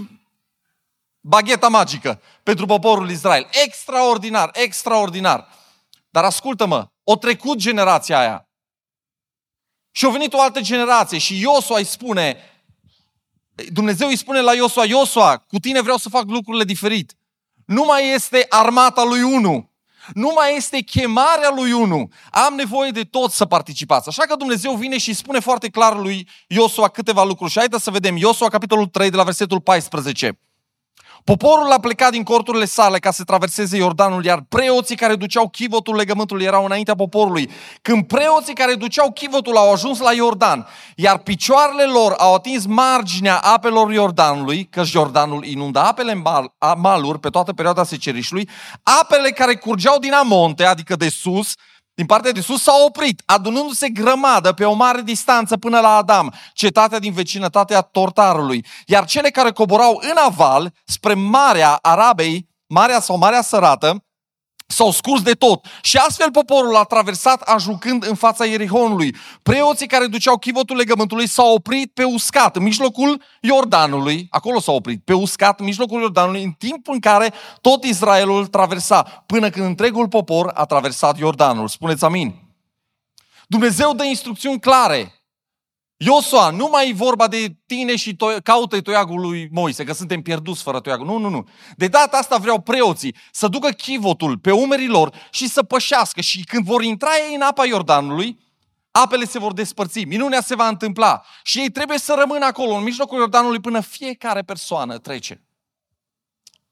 bagheta 1.26 1.68
magică 1.68 2.20
pentru 2.42 2.66
poporul 2.66 3.10
Israel. 3.10 3.48
Extraordinar, 3.64 4.50
extraordinar. 4.52 5.48
Dar 6.10 6.24
ascultă-mă, 6.24 6.86
o 7.04 7.16
trecut 7.16 7.56
generația 7.56 8.18
aia. 8.18 8.48
Și 9.90 10.06
a 10.06 10.08
venit 10.08 10.32
o 10.32 10.40
altă 10.40 10.60
generație 10.60 11.18
și 11.18 11.40
Iosua 11.40 11.78
îi 11.78 11.84
spune, 11.84 12.36
Dumnezeu 13.72 14.08
îi 14.08 14.16
spune 14.16 14.40
la 14.40 14.54
Iosua, 14.54 14.84
Iosua, 14.84 15.36
cu 15.36 15.58
tine 15.58 15.80
vreau 15.80 15.96
să 15.96 16.08
fac 16.08 16.24
lucrurile 16.24 16.64
diferit. 16.64 17.14
Nu 17.66 17.84
mai 17.84 18.08
este 18.08 18.46
armata 18.48 19.04
lui 19.04 19.22
unu. 19.22 19.72
Nu 20.14 20.32
mai 20.34 20.56
este 20.56 20.80
chemarea 20.80 21.50
lui 21.50 21.72
unu. 21.72 22.08
Am 22.30 22.54
nevoie 22.54 22.90
de 22.90 23.02
toți 23.02 23.36
să 23.36 23.46
participați. 23.46 24.08
Așa 24.08 24.22
că 24.22 24.36
Dumnezeu 24.36 24.74
vine 24.74 24.98
și 24.98 25.14
spune 25.14 25.38
foarte 25.38 25.68
clar 25.68 25.96
lui 25.96 26.28
Iosua 26.48 26.88
câteva 26.88 27.24
lucruri. 27.24 27.50
Și 27.50 27.58
haideți 27.58 27.82
să 27.82 27.90
vedem 27.90 28.16
Iosua, 28.16 28.48
capitolul 28.48 28.86
3, 28.86 29.10
de 29.10 29.16
la 29.16 29.22
versetul 29.22 29.60
14. 29.60 30.38
Poporul 31.24 31.72
a 31.72 31.78
plecat 31.78 32.10
din 32.10 32.22
corturile 32.22 32.64
sale 32.64 32.98
ca 32.98 33.10
să 33.10 33.24
traverseze 33.24 33.76
Iordanul, 33.76 34.24
iar 34.24 34.44
preoții 34.48 34.96
care 34.96 35.14
duceau 35.14 35.48
chivotul 35.48 35.94
legământului 35.96 36.44
erau 36.44 36.64
înaintea 36.64 36.94
poporului. 36.94 37.50
Când 37.82 38.06
preoții 38.06 38.54
care 38.54 38.74
duceau 38.74 39.12
chivotul 39.12 39.56
au 39.56 39.72
ajuns 39.72 39.98
la 39.98 40.12
Iordan, 40.12 40.66
iar 40.96 41.18
picioarele 41.18 41.84
lor 41.84 42.14
au 42.18 42.34
atins 42.34 42.66
marginea 42.66 43.38
apelor 43.38 43.92
Iordanului, 43.92 44.64
că 44.70 44.82
Iordanul 44.94 45.44
inunda 45.44 45.82
apele 45.82 46.12
în 46.12 46.22
maluri 46.76 47.20
pe 47.20 47.28
toată 47.28 47.52
perioada 47.52 47.84
secerișului, 47.84 48.48
apele 49.00 49.30
care 49.30 49.54
curgeau 49.54 49.98
din 49.98 50.12
amonte, 50.12 50.64
adică 50.64 50.96
de 50.96 51.08
sus, 51.08 51.54
din 51.94 52.06
partea 52.06 52.32
de 52.32 52.40
sus 52.40 52.62
s-a 52.62 52.72
oprit, 52.86 53.22
adunându-se 53.26 53.88
grămadă 53.88 54.52
pe 54.52 54.64
o 54.64 54.72
mare 54.72 55.02
distanță 55.02 55.56
până 55.56 55.80
la 55.80 55.96
Adam, 55.96 56.34
cetatea 56.52 56.98
din 56.98 57.12
vecinătatea 57.12 57.80
Tortarului. 57.80 58.66
Iar 58.86 59.04
cele 59.04 59.30
care 59.30 59.50
coborau 59.50 60.00
în 60.02 60.16
aval, 60.26 60.72
spre 60.84 61.14
Marea 61.14 61.78
Arabei, 61.82 62.48
Marea 62.66 63.00
sau 63.00 63.18
Marea 63.18 63.42
Sărată, 63.42 64.03
s-au 64.66 64.90
scurs 64.90 65.22
de 65.22 65.32
tot. 65.32 65.64
Și 65.82 65.96
astfel 65.96 66.30
poporul 66.30 66.76
a 66.76 66.84
traversat 66.84 67.40
ajucând 67.40 68.06
în 68.06 68.14
fața 68.14 68.44
Ierihonului. 68.44 69.16
Preoții 69.42 69.86
care 69.86 70.06
duceau 70.06 70.38
chivotul 70.38 70.76
legământului 70.76 71.28
s-au 71.28 71.54
oprit 71.54 71.92
pe 71.94 72.04
uscat, 72.04 72.56
în 72.56 72.62
mijlocul 72.62 73.22
Iordanului, 73.40 74.26
acolo 74.30 74.60
s-au 74.60 74.74
oprit, 74.74 75.04
pe 75.04 75.12
uscat, 75.12 75.58
în 75.58 75.64
mijlocul 75.64 76.00
Iordanului, 76.00 76.42
în 76.42 76.50
timp 76.50 76.88
în 76.88 77.00
care 77.00 77.32
tot 77.60 77.84
Israelul 77.84 78.46
traversa, 78.46 79.02
până 79.26 79.50
când 79.50 79.66
întregul 79.66 80.08
popor 80.08 80.50
a 80.54 80.64
traversat 80.64 81.18
Iordanul. 81.18 81.68
Spuneți 81.68 82.04
amin. 82.04 82.34
Dumnezeu 83.46 83.94
dă 83.94 84.04
instrucțiuni 84.04 84.60
clare 84.60 85.12
Iosua, 85.96 86.50
nu 86.50 86.68
mai 86.68 86.88
e 86.88 86.92
vorba 86.92 87.28
de 87.28 87.56
tine 87.66 87.96
și 87.96 88.14
to- 88.14 88.42
caută 88.42 88.80
toiagul 88.80 89.20
lui 89.20 89.48
Moise, 89.52 89.84
că 89.84 89.92
suntem 89.92 90.22
pierduți 90.22 90.62
fără 90.62 90.80
toiagul. 90.80 91.06
Nu, 91.06 91.18
nu, 91.18 91.28
nu. 91.28 91.48
De 91.76 91.88
data 91.88 92.16
asta 92.16 92.36
vreau 92.36 92.60
preoții 92.60 93.16
să 93.32 93.48
ducă 93.48 93.68
chivotul 93.68 94.38
pe 94.38 94.50
umerii 94.50 94.88
lor 94.88 95.14
și 95.30 95.48
să 95.48 95.62
pășească. 95.62 96.20
Și 96.20 96.44
când 96.44 96.64
vor 96.64 96.82
intra 96.82 97.10
ei 97.28 97.34
în 97.34 97.40
apa 97.40 97.66
Iordanului, 97.66 98.38
apele 98.90 99.24
se 99.24 99.38
vor 99.38 99.52
despărți, 99.52 100.04
minunea 100.04 100.40
se 100.40 100.54
va 100.54 100.68
întâmpla 100.68 101.24
și 101.42 101.58
ei 101.58 101.70
trebuie 101.70 101.98
să 101.98 102.14
rămână 102.18 102.44
acolo, 102.44 102.72
în 102.74 102.82
mijlocul 102.82 103.18
Iordanului, 103.18 103.60
până 103.60 103.80
fiecare 103.80 104.42
persoană 104.42 104.98
trece. 104.98 105.42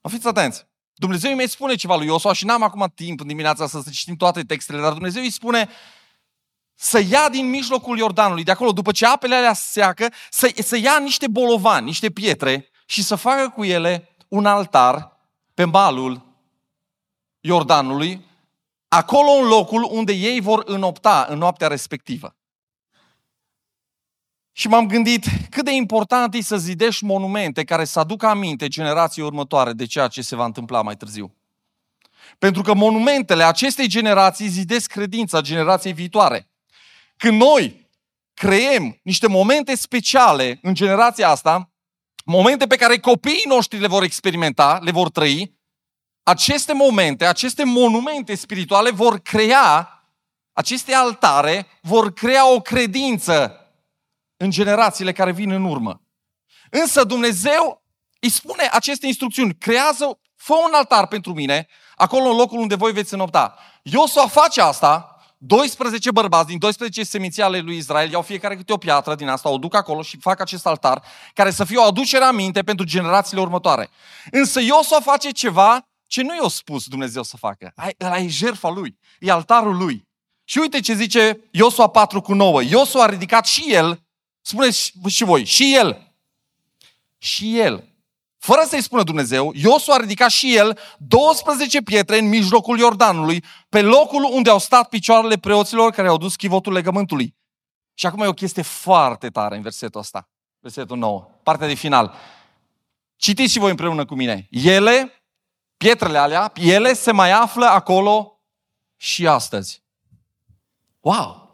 Nu 0.00 0.10
fiți 0.10 0.26
atenți! 0.26 0.66
Dumnezeu 0.94 1.36
îi 1.36 1.48
spune 1.48 1.74
ceva 1.74 1.96
lui 1.96 2.06
Iosua 2.06 2.32
și 2.32 2.44
n-am 2.44 2.62
acum 2.62 2.92
timp 2.94 3.20
în 3.20 3.26
dimineața 3.26 3.66
să 3.66 3.82
citim 3.90 4.16
toate 4.16 4.42
textele, 4.42 4.80
dar 4.80 4.92
Dumnezeu 4.92 5.22
îi 5.22 5.30
spune, 5.30 5.68
să 6.82 7.02
ia 7.08 7.28
din 7.28 7.48
mijlocul 7.48 7.98
Iordanului, 7.98 8.44
de 8.44 8.50
acolo, 8.50 8.72
după 8.72 8.92
ce 8.92 9.06
apele 9.06 9.34
alea 9.34 9.52
seacă, 9.52 10.12
să, 10.30 10.52
să 10.62 10.76
ia 10.76 10.98
niște 10.98 11.28
bolovani, 11.28 11.84
niște 11.84 12.10
pietre 12.10 12.68
și 12.86 13.02
să 13.02 13.14
facă 13.14 13.48
cu 13.48 13.64
ele 13.64 14.08
un 14.28 14.46
altar 14.46 15.18
pe 15.54 15.64
malul 15.64 16.26
Iordanului, 17.40 18.24
acolo 18.88 19.30
în 19.30 19.48
locul 19.48 19.88
unde 19.90 20.12
ei 20.12 20.40
vor 20.40 20.62
înopta 20.66 21.26
în 21.28 21.38
noaptea 21.38 21.68
respectivă. 21.68 22.36
Și 24.52 24.68
m-am 24.68 24.86
gândit 24.86 25.24
cât 25.50 25.64
de 25.64 25.72
important 25.72 26.34
e 26.34 26.40
să 26.40 26.56
zidești 26.56 27.04
monumente 27.04 27.64
care 27.64 27.84
să 27.84 27.98
aducă 27.98 28.26
aminte 28.26 28.68
generației 28.68 29.26
următoare 29.26 29.72
de 29.72 29.86
ceea 29.86 30.08
ce 30.08 30.22
se 30.22 30.36
va 30.36 30.44
întâmpla 30.44 30.82
mai 30.82 30.96
târziu. 30.96 31.34
Pentru 32.38 32.62
că 32.62 32.74
monumentele 32.74 33.42
acestei 33.42 33.86
generații 33.86 34.48
zidesc 34.48 34.90
credința 34.90 35.40
generației 35.40 35.92
viitoare. 35.92 36.46
Când 37.22 37.40
noi 37.40 37.90
creem 38.34 39.00
niște 39.02 39.26
momente 39.26 39.74
speciale 39.74 40.58
în 40.62 40.74
generația 40.74 41.28
asta, 41.28 41.70
momente 42.24 42.66
pe 42.66 42.76
care 42.76 42.98
copiii 42.98 43.44
noștri 43.46 43.78
le 43.78 43.86
vor 43.86 44.02
experimenta, 44.02 44.78
le 44.82 44.90
vor 44.90 45.10
trăi, 45.10 45.58
aceste 46.22 46.72
momente, 46.72 47.26
aceste 47.26 47.64
monumente 47.64 48.34
spirituale 48.34 48.90
vor 48.90 49.18
crea, 49.18 49.88
aceste 50.52 50.94
altare 50.94 51.66
vor 51.82 52.12
crea 52.12 52.52
o 52.52 52.60
credință 52.60 53.56
în 54.36 54.50
generațiile 54.50 55.12
care 55.12 55.32
vin 55.32 55.50
în 55.50 55.64
urmă. 55.64 56.02
Însă 56.70 57.04
Dumnezeu 57.04 57.82
îi 58.20 58.30
spune 58.30 58.68
aceste 58.72 59.06
instrucțiuni. 59.06 59.54
Creează, 59.54 60.20
fă 60.36 60.54
un 60.54 60.72
altar 60.72 61.06
pentru 61.06 61.32
mine, 61.34 61.66
acolo 61.94 62.28
în 62.28 62.36
locul 62.36 62.58
unde 62.58 62.74
voi 62.74 62.92
veți 62.92 63.14
înopta. 63.14 63.58
Iosua 63.82 64.26
face 64.26 64.60
asta, 64.60 65.12
12 65.44 66.11
bărbați 66.11 66.46
din 66.46 66.58
12 66.58 67.02
seminții 67.02 67.42
ale 67.42 67.58
lui 67.58 67.76
Israel 67.76 68.11
iau 68.11 68.22
fiecare 68.22 68.56
câte 68.56 68.72
o 68.72 68.76
piatră 68.76 69.14
din 69.14 69.28
asta, 69.28 69.49
o 69.49 69.58
duc 69.58 69.75
acolo 69.75 70.02
și 70.02 70.18
fac 70.20 70.40
acest 70.40 70.66
altar, 70.66 71.02
care 71.34 71.50
să 71.50 71.64
fie 71.64 71.76
o 71.76 71.82
aducere 71.82 72.25
aminte 72.25 72.62
pentru 72.62 72.87
generațiile 72.87 73.42
următoare. 73.42 73.90
Însă 74.30 74.61
Iosua 74.61 75.00
face 75.00 75.30
ceva 75.30 75.87
ce 76.06 76.22
nu 76.22 76.34
i-a 76.34 76.49
spus 76.49 76.87
Dumnezeu 76.87 77.22
să 77.22 77.37
facă. 77.37 77.72
Ăla 78.00 78.18
e 78.18 78.28
jertfa 78.28 78.68
lui, 78.68 78.99
e 79.18 79.30
altarul 79.30 79.76
lui. 79.76 80.08
Și 80.44 80.58
uite 80.58 80.80
ce 80.80 80.94
zice 80.94 81.40
Iosua 81.50 81.87
4 81.87 82.20
cu 82.20 82.34
9. 82.34 82.62
Iosua 82.62 83.02
a 83.02 83.06
ridicat 83.06 83.46
și 83.46 83.72
el, 83.72 84.02
spuneți 84.40 84.92
și 85.06 85.25
voi, 85.25 85.44
și 85.44 85.75
el, 85.75 86.14
și 87.18 87.58
el, 87.58 87.91
fără 88.42 88.62
să-i 88.66 88.82
spună 88.82 89.02
Dumnezeu, 89.02 89.52
Iosu 89.54 89.92
a 89.92 89.96
ridicat 89.96 90.30
și 90.30 90.56
el 90.56 90.78
12 90.99 91.82
pietre 91.82 92.18
în 92.18 92.28
mijlocul 92.28 92.78
Iordanului, 92.78 93.44
pe 93.68 93.82
locul 93.82 94.25
unde 94.32 94.50
au 94.50 94.58
stat 94.58 94.88
picioarele 94.88 95.37
preoților 95.37 95.90
care 95.90 96.08
au 96.08 96.16
dus 96.16 96.37
chivotul 96.37 96.72
legământului. 96.72 97.37
Și 97.94 98.06
acum 98.06 98.20
e 98.20 98.26
o 98.26 98.32
chestie 98.32 98.62
foarte 98.62 99.28
tare 99.28 99.56
în 99.56 99.62
versetul 99.62 100.00
ăsta, 100.00 100.28
versetul 100.61 100.99
9, 100.99 101.28
partea 101.42 101.66
de 101.66 101.75
final. 101.75 102.14
Citiți 103.16 103.52
și 103.52 103.58
voi 103.58 103.70
împreună 103.70 104.04
cu 104.04 104.14
mine. 104.14 104.46
Ele, 104.50 105.22
pietrele 105.76 106.18
alea, 106.18 106.52
ele 106.54 106.92
se 106.92 107.12
mai 107.12 107.30
află 107.30 107.66
acolo 107.66 108.40
și 108.96 109.26
astăzi. 109.26 109.82
Wow! 111.00 111.52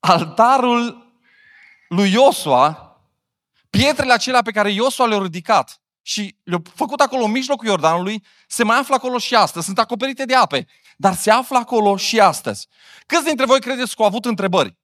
Altarul 0.00 1.12
lui 1.88 2.12
Iosua 2.12 2.91
Pietrele 3.78 4.12
acelea 4.12 4.42
pe 4.42 4.50
care 4.50 4.70
Iosua 4.70 5.06
le-a 5.06 5.18
ridicat 5.18 5.80
și 6.02 6.36
le-a 6.44 6.62
făcut 6.74 7.00
acolo 7.00 7.24
în 7.24 7.30
mijlocul 7.30 7.66
Iordanului, 7.66 8.24
se 8.46 8.64
mai 8.64 8.78
află 8.78 8.94
acolo 8.94 9.18
și 9.18 9.34
astăzi. 9.34 9.64
Sunt 9.64 9.78
acoperite 9.78 10.24
de 10.24 10.34
ape, 10.34 10.66
dar 10.96 11.14
se 11.14 11.30
află 11.30 11.58
acolo 11.58 11.96
și 11.96 12.20
astăzi. 12.20 12.68
Câți 13.06 13.24
dintre 13.24 13.44
voi 13.44 13.60
credeți 13.60 13.96
că 13.96 14.02
au 14.02 14.08
avut 14.08 14.24
întrebări? 14.24 14.76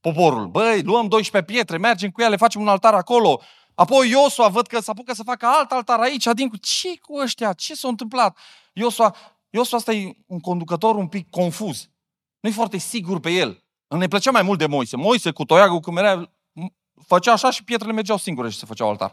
Poporul, 0.00 0.46
băi, 0.46 0.82
luăm 0.82 1.08
12 1.08 1.52
pietre, 1.52 1.78
mergem 1.78 2.10
cu 2.10 2.22
ele, 2.22 2.36
facem 2.36 2.60
un 2.60 2.68
altar 2.68 2.94
acolo. 2.94 3.40
Apoi 3.74 4.10
Iosua, 4.10 4.48
văd 4.48 4.66
că 4.66 4.80
s-a 4.80 4.92
apucă 4.92 5.14
să 5.14 5.22
facă 5.22 5.46
alt 5.46 5.70
altar 5.70 6.00
aici, 6.00 6.26
adică 6.26 6.56
ce 6.60 6.98
cu 6.98 7.16
ăștia? 7.16 7.52
Ce 7.52 7.74
s-a 7.74 7.88
întâmplat? 7.88 8.38
Iosua, 8.72 9.16
Iosua 9.50 9.78
asta 9.78 9.92
e 9.92 10.16
un 10.26 10.40
conducător 10.40 10.94
un 10.94 11.08
pic 11.08 11.30
confuz. 11.30 11.88
Nu 12.40 12.48
e 12.48 12.52
foarte 12.52 12.78
sigur 12.78 13.20
pe 13.20 13.30
el. 13.30 13.64
Ne 13.88 14.08
plăcea 14.08 14.30
mai 14.30 14.42
mult 14.42 14.58
de 14.58 14.66
Moise. 14.66 14.96
Moise 14.96 15.30
cu 15.30 15.44
toiagul, 15.44 15.80
cum 15.80 15.96
era 15.96 16.30
făcea 17.06 17.32
așa 17.32 17.50
și 17.50 17.64
pietrele 17.64 17.92
mergeau 17.92 18.18
singure 18.18 18.50
și 18.50 18.58
se 18.58 18.66
făceau 18.66 18.88
altar. 18.88 19.12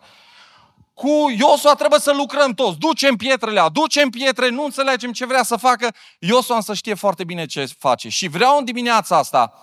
Cu 0.94 1.10
Iosua 1.38 1.74
trebuie 1.74 2.00
să 2.00 2.14
lucrăm 2.14 2.54
toți. 2.54 2.78
Ducem 2.78 3.16
pietrele, 3.16 3.60
aducem 3.60 4.10
pietre, 4.10 4.50
nu 4.50 4.64
înțelegem 4.64 5.12
ce 5.12 5.26
vrea 5.26 5.44
să 5.44 5.56
facă. 5.56 5.94
Iosua 6.20 6.56
însă 6.56 6.74
știe 6.74 6.94
foarte 6.94 7.24
bine 7.24 7.46
ce 7.46 7.66
face. 7.78 8.10
Și 8.10 8.28
vreau 8.28 8.58
în 8.58 8.66
dimineața 8.66 9.18
asta, 9.18 9.54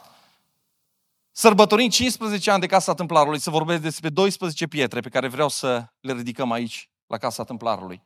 sărbătorind 1.32 1.92
15 1.92 2.50
ani 2.50 2.60
de 2.60 2.66
Casa 2.66 2.94
Tâmplarului, 2.94 3.38
să 3.38 3.50
vorbesc 3.50 3.82
despre 3.82 4.08
12 4.08 4.66
pietre 4.66 5.00
pe 5.00 5.08
care 5.08 5.28
vreau 5.28 5.48
să 5.48 5.84
le 6.00 6.12
ridicăm 6.12 6.52
aici, 6.52 6.90
la 7.06 7.18
Casa 7.18 7.44
Tâmplarului. 7.44 8.02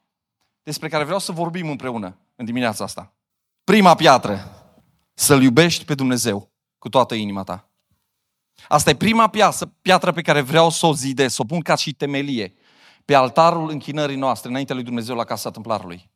Despre 0.63 0.89
care 0.89 1.05
vreau 1.05 1.19
să 1.19 1.33
vorbim 1.33 1.69
împreună 1.69 2.19
în 2.37 2.45
dimineața 2.45 2.85
asta. 2.85 3.15
Prima 3.65 3.95
piatră, 3.95 4.65
să-L 5.15 5.43
iubești 5.43 5.85
pe 5.85 5.95
Dumnezeu 5.95 6.53
cu 6.79 6.89
toată 6.89 7.15
inima 7.15 7.43
ta. 7.43 7.69
Asta 8.69 8.91
e 8.91 8.95
prima 8.95 9.29
piață, 9.29 9.75
piatră 9.83 10.13
pe 10.13 10.23
care 10.23 10.41
vreau 10.41 10.71
să 10.71 10.87
o 10.87 10.95
zidesc, 10.95 11.35
să 11.35 11.43
o 11.43 11.45
pun 11.45 11.61
ca 11.61 11.75
și 11.75 11.93
temelie 11.93 12.55
pe 13.05 13.15
altarul 13.15 13.71
închinării 13.71 14.17
noastre, 14.17 14.49
înainte 14.49 14.75
lui 14.75 14.83
Dumnezeu 14.83 15.17
la 15.17 15.25
Casa 15.25 15.51
Templarului. 15.51 16.11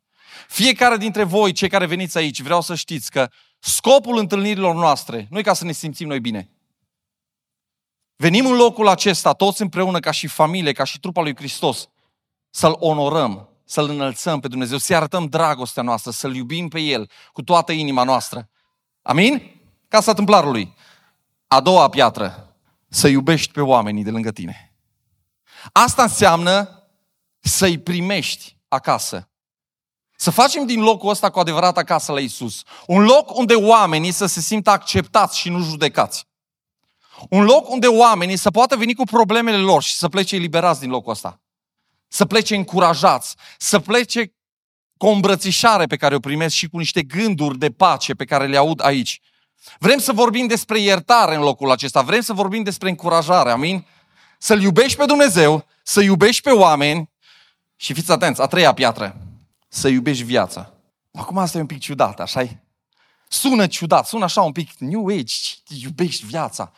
Fiecare 0.47 0.97
dintre 0.97 1.23
voi, 1.23 1.51
cei 1.51 1.69
care 1.69 1.85
veniți 1.85 2.17
aici, 2.17 2.41
vreau 2.41 2.61
să 2.61 2.75
știți 2.75 3.11
că 3.11 3.29
scopul 3.59 4.17
întâlnirilor 4.17 4.75
noastre 4.75 5.27
nu 5.29 5.39
e 5.39 5.41
ca 5.41 5.53
să 5.53 5.65
ne 5.65 5.71
simțim 5.71 6.07
noi 6.07 6.19
bine. 6.19 6.49
Venim 8.15 8.45
în 8.45 8.55
locul 8.55 8.87
acesta, 8.87 9.33
toți 9.33 9.61
împreună, 9.61 9.99
ca 9.99 10.11
și 10.11 10.27
familie, 10.27 10.71
ca 10.71 10.83
și 10.83 10.99
trupa 10.99 11.21
lui 11.21 11.35
Hristos, 11.35 11.89
să-L 12.49 12.75
onorăm, 12.79 13.49
să-L 13.65 13.89
înălțăm 13.89 14.39
pe 14.39 14.47
Dumnezeu, 14.47 14.77
să-i 14.77 14.95
arătăm 14.95 15.25
dragostea 15.25 15.83
noastră, 15.83 16.11
să-L 16.11 16.35
iubim 16.35 16.67
pe 16.67 16.79
El 16.79 17.09
cu 17.33 17.43
toată 17.43 17.71
inima 17.71 18.03
noastră. 18.03 18.49
Amin? 19.01 19.61
Casa 19.87 20.13
Templarului. 20.13 20.75
A 21.51 21.61
doua 21.61 21.89
piatră, 21.89 22.55
să 22.89 23.07
iubești 23.07 23.51
pe 23.51 23.61
oamenii 23.61 24.03
de 24.03 24.09
lângă 24.09 24.31
tine. 24.31 24.73
Asta 25.71 26.03
înseamnă 26.03 26.83
să-i 27.39 27.79
primești 27.79 28.57
acasă. 28.67 29.29
Să 30.15 30.31
facem 30.31 30.65
din 30.65 30.81
locul 30.81 31.09
ăsta 31.09 31.29
cu 31.29 31.39
adevărat 31.39 31.77
acasă 31.77 32.11
la 32.11 32.19
Isus. 32.19 32.63
Un 32.87 33.03
loc 33.03 33.37
unde 33.37 33.53
oamenii 33.53 34.11
să 34.11 34.25
se 34.25 34.39
simtă 34.39 34.69
acceptați 34.69 35.37
și 35.37 35.49
nu 35.49 35.63
judecați. 35.63 36.27
Un 37.29 37.43
loc 37.43 37.69
unde 37.69 37.87
oamenii 37.87 38.37
să 38.37 38.51
poată 38.51 38.75
veni 38.75 38.93
cu 38.93 39.03
problemele 39.03 39.57
lor 39.57 39.83
și 39.83 39.95
să 39.95 40.09
plece 40.09 40.35
eliberați 40.35 40.79
din 40.79 40.89
locul 40.89 41.11
ăsta. 41.11 41.41
Să 42.07 42.25
plece 42.25 42.55
încurajați, 42.55 43.35
să 43.57 43.79
plece 43.79 44.33
cu 44.97 45.05
o 45.05 45.09
îmbrățișare 45.11 45.85
pe 45.85 45.95
care 45.95 46.15
o 46.15 46.19
primesc 46.19 46.55
și 46.55 46.69
cu 46.69 46.77
niște 46.77 47.03
gânduri 47.03 47.57
de 47.57 47.71
pace 47.71 48.13
pe 48.13 48.25
care 48.25 48.47
le 48.47 48.57
aud 48.57 48.83
aici. 48.83 49.21
Vrem 49.79 49.97
să 49.97 50.11
vorbim 50.11 50.47
despre 50.47 50.79
iertare 50.79 51.35
în 51.35 51.41
locul 51.41 51.71
acesta, 51.71 52.01
vrem 52.01 52.21
să 52.21 52.33
vorbim 52.33 52.63
despre 52.63 52.89
încurajare, 52.89 53.51
amin? 53.51 53.85
Să-L 54.37 54.61
iubești 54.61 54.97
pe 54.97 55.05
Dumnezeu, 55.05 55.65
să 55.83 56.01
iubești 56.01 56.41
pe 56.41 56.51
oameni 56.51 57.09
și 57.75 57.93
fiți 57.93 58.11
atenți, 58.11 58.41
a 58.41 58.45
treia 58.45 58.73
piatră, 58.73 59.17
să 59.67 59.87
iubești 59.87 60.23
viața. 60.23 60.73
Acum 61.13 61.37
asta 61.37 61.57
e 61.57 61.61
un 61.61 61.67
pic 61.67 61.79
ciudat, 61.79 62.19
așa 62.19 62.43
-i? 62.43 62.57
Sună 63.27 63.67
ciudat, 63.67 64.07
sună 64.07 64.23
așa 64.23 64.41
un 64.41 64.51
pic 64.51 64.69
New 64.77 65.07
Age, 65.07 65.35
iubești 65.67 66.25
viața. 66.25 66.71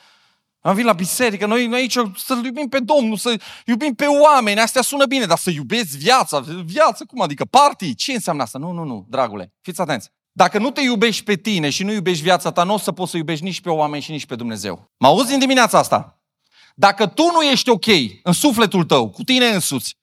Am 0.62 0.72
venit 0.72 0.86
la 0.86 0.94
biserică, 0.94 1.46
noi, 1.46 1.68
noi 1.68 1.80
aici 1.80 1.98
să 2.16 2.42
iubim 2.44 2.68
pe 2.68 2.80
Domnul, 2.80 3.18
să 3.18 3.40
iubim 3.66 3.94
pe 3.94 4.06
oameni, 4.06 4.60
astea 4.60 4.82
sună 4.82 5.06
bine, 5.06 5.26
dar 5.26 5.38
să 5.38 5.50
iubești 5.50 5.98
viața, 5.98 6.40
viața, 6.66 7.06
cum 7.06 7.22
adică, 7.22 7.46
party, 7.46 7.96
ce 7.96 8.14
înseamnă 8.14 8.42
asta? 8.44 8.60
Nu, 8.60 8.72
nu, 8.72 8.84
nu, 8.84 9.06
dragule, 9.10 9.54
fiți 9.62 9.82
atenți. 9.82 10.12
Dacă 10.32 10.60
nu 10.60 10.72
te 10.72 10.82
iubești 10.82 11.24
pe 11.24 11.36
tine 11.36 11.70
și 11.70 11.84
nu 11.84 11.92
iubești 11.92 12.24
viața 12.24 12.52
ta, 12.52 12.64
nu 12.64 12.74
o 12.74 12.78
să 12.78 12.92
poți 12.92 13.12
să 13.12 13.18
iubești 13.18 13.44
nici 13.44 13.62
pe 13.62 13.70
oameni 13.70 14.04
și 14.04 14.12
nici 14.12 14.26
pe 14.26 14.36
Dumnezeu. 14.36 14.92
Mă 14.98 15.08
auzi 15.08 15.34
în 15.34 15.40
dimineața 15.40 15.78
asta? 15.78 16.22
Dacă 16.76 17.08
tu 17.08 17.24
nu 17.24 17.42
ești 17.42 17.70
ok 17.70 17.86
în 18.24 18.34
sufletul 18.34 18.84
tău, 18.84 19.10
cu 19.10 19.24
tine 19.24 19.46
însuți, 19.46 20.00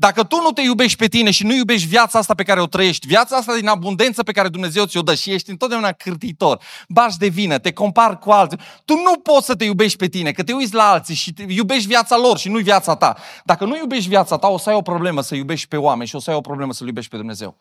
dacă 0.00 0.24
tu 0.24 0.36
nu 0.36 0.50
te 0.50 0.60
iubești 0.60 0.98
pe 0.98 1.06
tine 1.06 1.30
și 1.30 1.44
nu 1.44 1.54
iubești 1.54 1.88
viața 1.88 2.18
asta 2.18 2.34
pe 2.34 2.42
care 2.42 2.60
o 2.60 2.66
trăiești, 2.66 3.06
viața 3.06 3.36
asta 3.36 3.54
din 3.54 3.68
abundență 3.68 4.22
pe 4.22 4.32
care 4.32 4.48
Dumnezeu 4.48 4.84
ți-o 4.84 5.02
dă 5.02 5.14
și 5.14 5.30
ești 5.30 5.50
întotdeauna 5.50 5.92
cârtitor, 5.92 6.62
bași 6.88 7.18
de 7.18 7.28
vină, 7.28 7.58
te 7.58 7.72
compari 7.72 8.18
cu 8.18 8.30
alții, 8.30 8.58
tu 8.84 8.94
nu 8.94 9.18
poți 9.22 9.46
să 9.46 9.54
te 9.54 9.64
iubești 9.64 9.98
pe 9.98 10.06
tine, 10.06 10.32
că 10.32 10.42
te 10.42 10.52
uiți 10.52 10.74
la 10.74 10.90
alții 10.90 11.14
și 11.14 11.32
te 11.32 11.44
iubești 11.48 11.86
viața 11.86 12.16
lor 12.16 12.38
și 12.38 12.48
nu 12.48 12.58
viața 12.58 12.96
ta. 12.96 13.16
Dacă 13.44 13.64
nu 13.64 13.76
iubești 13.76 14.08
viața 14.08 14.36
ta, 14.36 14.48
o 14.48 14.58
să 14.58 14.68
ai 14.68 14.74
o 14.74 14.82
problemă 14.82 15.20
să 15.20 15.34
iubești 15.34 15.68
pe 15.68 15.76
oameni 15.76 16.08
și 16.08 16.16
o 16.16 16.18
să 16.18 16.30
ai 16.30 16.36
o 16.36 16.40
problemă 16.40 16.72
să 16.72 16.84
iubești 16.84 17.10
pe 17.10 17.16
Dumnezeu 17.16 17.56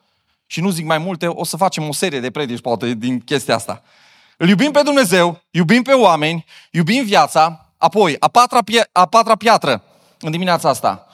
și 0.47 0.61
nu 0.61 0.69
zic 0.69 0.85
mai 0.85 0.97
multe, 0.97 1.27
o 1.27 1.43
să 1.43 1.57
facem 1.57 1.87
o 1.87 1.93
serie 1.93 2.19
de 2.19 2.31
predici 2.31 2.61
poate 2.61 2.93
din 2.93 3.19
chestia 3.19 3.55
asta. 3.55 3.83
Îl 4.37 4.49
iubim 4.49 4.71
pe 4.71 4.81
Dumnezeu, 4.81 5.41
iubim 5.51 5.81
pe 5.81 5.93
oameni, 5.93 6.45
iubim 6.71 7.03
viața, 7.03 7.73
apoi 7.77 8.15
a 8.19 8.27
patra, 8.27 8.61
pie- 8.61 8.89
a 8.91 9.05
patra 9.05 9.35
piatră 9.35 9.83
în 10.19 10.31
dimineața 10.31 10.69
asta. 10.69 11.07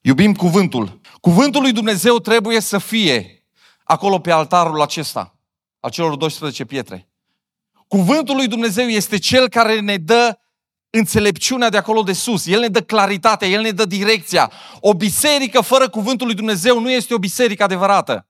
Iubim 0.00 0.34
cuvântul. 0.34 1.00
Cuvântul 1.20 1.62
lui 1.62 1.72
Dumnezeu 1.72 2.18
trebuie 2.18 2.60
să 2.60 2.78
fie 2.78 3.44
acolo 3.84 4.18
pe 4.18 4.30
altarul 4.30 4.80
acesta, 4.80 5.36
a 5.80 5.88
celor 5.88 6.16
12 6.16 6.64
pietre. 6.64 7.08
Cuvântul 7.88 8.36
lui 8.36 8.46
Dumnezeu 8.46 8.86
este 8.86 9.18
cel 9.18 9.48
care 9.48 9.80
ne 9.80 9.96
dă 9.96 10.38
înțelepciunea 10.90 11.68
de 11.68 11.76
acolo 11.76 12.02
de 12.02 12.12
sus. 12.12 12.46
El 12.46 12.60
ne 12.60 12.68
dă 12.68 12.80
claritatea, 12.80 13.48
El 13.48 13.60
ne 13.60 13.70
dă 13.70 13.84
direcția. 13.84 14.52
O 14.80 14.94
biserică 14.94 15.60
fără 15.60 15.88
cuvântul 15.88 16.26
lui 16.26 16.36
Dumnezeu 16.36 16.80
nu 16.80 16.90
este 16.90 17.14
o 17.14 17.18
biserică 17.18 17.62
adevărată. 17.62 18.29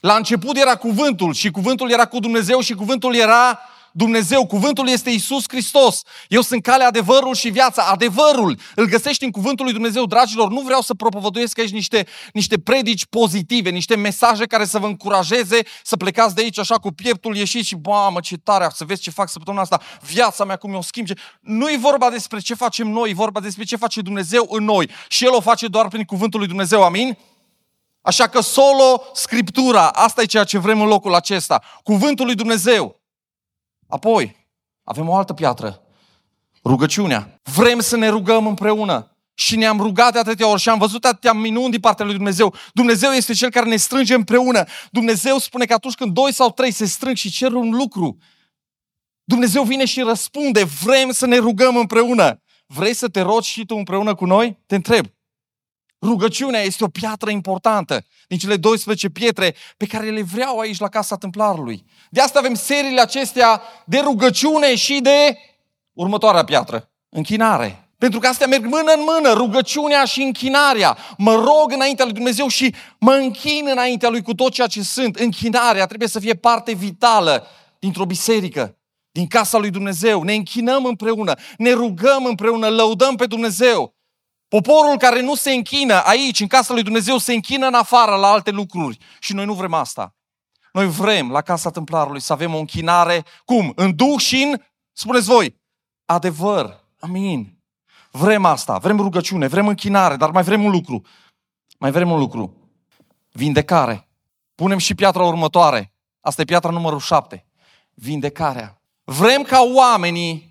La 0.00 0.14
început 0.14 0.56
era 0.56 0.76
cuvântul 0.76 1.34
și 1.34 1.50
cuvântul 1.50 1.90
era 1.90 2.06
cu 2.06 2.18
Dumnezeu 2.18 2.60
și 2.60 2.74
cuvântul 2.74 3.14
era 3.14 3.58
Dumnezeu. 3.92 4.46
Cuvântul 4.46 4.88
este 4.88 5.10
Isus 5.10 5.44
Hristos. 5.48 6.02
Eu 6.28 6.40
sunt 6.40 6.62
calea, 6.62 6.86
adevărul 6.86 7.34
și 7.34 7.48
viața. 7.48 7.82
Adevărul 7.82 8.58
îl 8.74 8.86
găsești 8.86 9.24
în 9.24 9.30
cuvântul 9.30 9.64
lui 9.64 9.74
Dumnezeu, 9.74 10.06
dragilor. 10.06 10.50
Nu 10.50 10.60
vreau 10.60 10.80
să 10.80 10.94
propovăduiesc 10.94 11.58
aici 11.58 11.70
niște, 11.70 12.06
niște 12.32 12.58
predici 12.58 13.06
pozitive, 13.06 13.70
niște 13.70 13.96
mesaje 13.96 14.46
care 14.46 14.64
să 14.64 14.78
vă 14.78 14.86
încurajeze 14.86 15.60
să 15.82 15.96
plecați 15.96 16.34
de 16.34 16.40
aici 16.40 16.58
așa 16.58 16.74
cu 16.74 16.90
pieptul 16.90 17.36
ieșit 17.36 17.64
și, 17.64 17.76
mamă, 17.84 18.20
ce 18.20 18.36
tare, 18.36 18.68
să 18.74 18.84
vezi 18.84 19.02
ce 19.02 19.10
fac 19.10 19.28
săptămâna 19.28 19.62
asta, 19.62 19.80
viața 20.00 20.44
mea 20.44 20.56
cum 20.56 20.74
o 20.74 20.82
schimb. 20.82 21.06
Nu 21.40 21.70
e 21.70 21.76
vorba 21.76 22.10
despre 22.10 22.38
ce 22.38 22.54
facem 22.54 22.88
noi, 22.88 23.10
e 23.10 23.14
vorba 23.14 23.40
despre 23.40 23.64
ce 23.64 23.76
face 23.76 24.00
Dumnezeu 24.00 24.46
în 24.50 24.64
noi. 24.64 24.90
Și 25.08 25.24
El 25.24 25.32
o 25.32 25.40
face 25.40 25.66
doar 25.66 25.88
prin 25.88 26.04
cuvântul 26.04 26.38
lui 26.38 26.48
Dumnezeu. 26.48 26.82
Amin? 26.82 27.18
Așa 28.08 28.26
că 28.26 28.40
solo 28.40 29.02
Scriptura, 29.12 29.88
asta 29.88 30.22
e 30.22 30.24
ceea 30.24 30.44
ce 30.44 30.58
vrem 30.58 30.80
în 30.80 30.86
locul 30.86 31.14
acesta. 31.14 31.62
Cuvântul 31.82 32.26
lui 32.26 32.34
Dumnezeu. 32.34 33.00
Apoi, 33.88 34.46
avem 34.84 35.08
o 35.08 35.14
altă 35.14 35.32
piatră. 35.32 35.82
Rugăciunea. 36.64 37.40
Vrem 37.42 37.80
să 37.80 37.96
ne 37.96 38.08
rugăm 38.08 38.46
împreună. 38.46 39.16
și 39.34 39.56
ne-am 39.56 39.80
rugat 39.80 40.12
de 40.12 40.18
atâtea 40.18 40.48
ori 40.48 40.60
și 40.60 40.68
am 40.68 40.78
văzut 40.78 41.04
atâtea 41.04 41.32
minuni 41.32 41.70
din 41.70 41.80
partea 41.80 42.04
lui 42.04 42.14
Dumnezeu. 42.14 42.54
Dumnezeu 42.72 43.10
este 43.10 43.32
Cel 43.32 43.50
care 43.50 43.68
ne 43.68 43.76
strânge 43.76 44.14
împreună. 44.14 44.64
Dumnezeu 44.90 45.38
spune 45.38 45.64
că 45.64 45.74
atunci 45.74 45.94
când 45.94 46.12
doi 46.12 46.32
sau 46.32 46.50
trei 46.50 46.70
se 46.70 46.86
strâng 46.86 47.16
și 47.16 47.30
cer 47.30 47.52
un 47.52 47.70
lucru, 47.70 48.18
Dumnezeu 49.24 49.62
vine 49.62 49.84
și 49.84 50.00
răspunde, 50.00 50.64
vrem 50.64 51.10
să 51.10 51.26
ne 51.26 51.36
rugăm 51.36 51.76
împreună. 51.76 52.42
Vrei 52.66 52.94
să 52.94 53.08
te 53.08 53.20
rogi 53.20 53.50
și 53.50 53.66
tu 53.66 53.76
împreună 53.76 54.14
cu 54.14 54.24
noi? 54.24 54.62
Te 54.66 54.74
întreb. 54.74 55.06
Rugăciunea 56.02 56.60
este 56.60 56.84
o 56.84 56.88
piatră 56.88 57.30
importantă 57.30 58.04
din 58.28 58.38
cele 58.38 58.56
12 58.56 59.08
pietre 59.08 59.54
pe 59.76 59.86
care 59.86 60.10
le 60.10 60.22
vreau 60.22 60.58
aici 60.58 60.78
la 60.78 60.88
Casa 60.88 61.16
Templarului. 61.16 61.84
De 62.10 62.20
asta 62.20 62.38
avem 62.38 62.54
seriile 62.54 63.00
acestea 63.00 63.62
de 63.86 63.98
rugăciune 63.98 64.76
și 64.76 65.00
de 65.00 65.38
următoarea 65.92 66.44
piatră, 66.44 66.90
închinare. 67.08 67.88
Pentru 67.98 68.18
că 68.18 68.26
astea 68.26 68.46
merg 68.46 68.64
mână 68.64 68.92
în 68.92 69.02
mână, 69.14 69.32
rugăciunea 69.32 70.04
și 70.04 70.22
închinarea. 70.22 70.96
Mă 71.16 71.34
rog 71.34 71.72
înaintea 71.72 72.04
lui 72.04 72.14
Dumnezeu 72.14 72.48
și 72.48 72.74
mă 72.98 73.12
închin 73.12 73.66
înaintea 73.70 74.08
lui 74.08 74.22
cu 74.22 74.34
tot 74.34 74.52
ceea 74.52 74.66
ce 74.66 74.82
sunt. 74.82 75.16
Închinarea 75.16 75.86
trebuie 75.86 76.08
să 76.08 76.18
fie 76.18 76.34
parte 76.34 76.72
vitală 76.72 77.46
dintr-o 77.78 78.04
biserică, 78.04 78.76
din 79.10 79.26
casa 79.26 79.58
lui 79.58 79.70
Dumnezeu. 79.70 80.22
Ne 80.22 80.34
închinăm 80.34 80.84
împreună, 80.84 81.34
ne 81.56 81.72
rugăm 81.72 82.24
împreună, 82.24 82.68
lăudăm 82.68 83.14
pe 83.16 83.26
Dumnezeu. 83.26 83.97
Poporul 84.48 84.98
care 84.98 85.20
nu 85.20 85.34
se 85.34 85.52
închină 85.52 86.02
aici, 86.04 86.40
în 86.40 86.46
casa 86.46 86.72
lui 86.72 86.82
Dumnezeu, 86.82 87.18
se 87.18 87.32
închină 87.32 87.66
în 87.66 87.74
afară 87.74 88.16
la 88.16 88.26
alte 88.26 88.50
lucruri. 88.50 88.98
Și 89.20 89.34
noi 89.34 89.44
nu 89.44 89.54
vrem 89.54 89.74
asta. 89.74 90.14
Noi 90.72 90.86
vrem 90.86 91.30
la 91.30 91.40
casa 91.40 91.70
templarului 91.70 92.20
să 92.20 92.32
avem 92.32 92.54
o 92.54 92.58
închinare, 92.58 93.24
cum? 93.44 93.72
În 93.76 93.96
duh 93.96 94.18
și 94.18 94.42
în, 94.42 94.60
spuneți 94.92 95.26
voi, 95.26 95.60
adevăr. 96.04 96.80
Amin. 97.00 97.58
Vrem 98.10 98.44
asta, 98.44 98.78
vrem 98.78 99.00
rugăciune, 99.00 99.46
vrem 99.46 99.68
închinare, 99.68 100.16
dar 100.16 100.30
mai 100.30 100.42
vrem 100.42 100.64
un 100.64 100.70
lucru. 100.70 101.02
Mai 101.78 101.90
vrem 101.90 102.10
un 102.10 102.18
lucru. 102.18 102.56
Vindecare. 103.32 104.08
Punem 104.54 104.78
și 104.78 104.94
piatra 104.94 105.24
următoare. 105.24 105.92
Asta 106.20 106.42
e 106.42 106.44
piatra 106.44 106.70
numărul 106.70 107.00
șapte. 107.00 107.46
Vindecarea. 107.94 108.82
Vrem 109.04 109.42
ca 109.42 109.60
oamenii, 109.74 110.47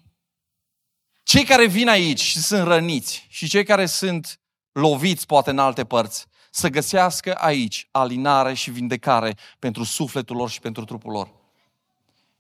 cei 1.28 1.44
care 1.44 1.68
vin 1.68 1.88
aici 1.88 2.22
și 2.22 2.40
sunt 2.40 2.68
răniți 2.68 3.26
și 3.30 3.48
cei 3.48 3.64
care 3.64 3.86
sunt 3.86 4.40
loviți 4.72 5.26
poate 5.26 5.50
în 5.50 5.60
alte 5.60 5.86
părți, 5.86 6.26
să 6.52 6.68
găsească 6.68 7.34
aici 7.34 7.88
alinare 7.92 8.54
și 8.54 8.72
vindecare 8.72 9.38
pentru 9.60 9.84
sufletul 9.84 10.36
lor 10.36 10.50
și 10.50 10.60
pentru 10.60 10.86
trupul 10.86 11.12
lor 11.12 11.30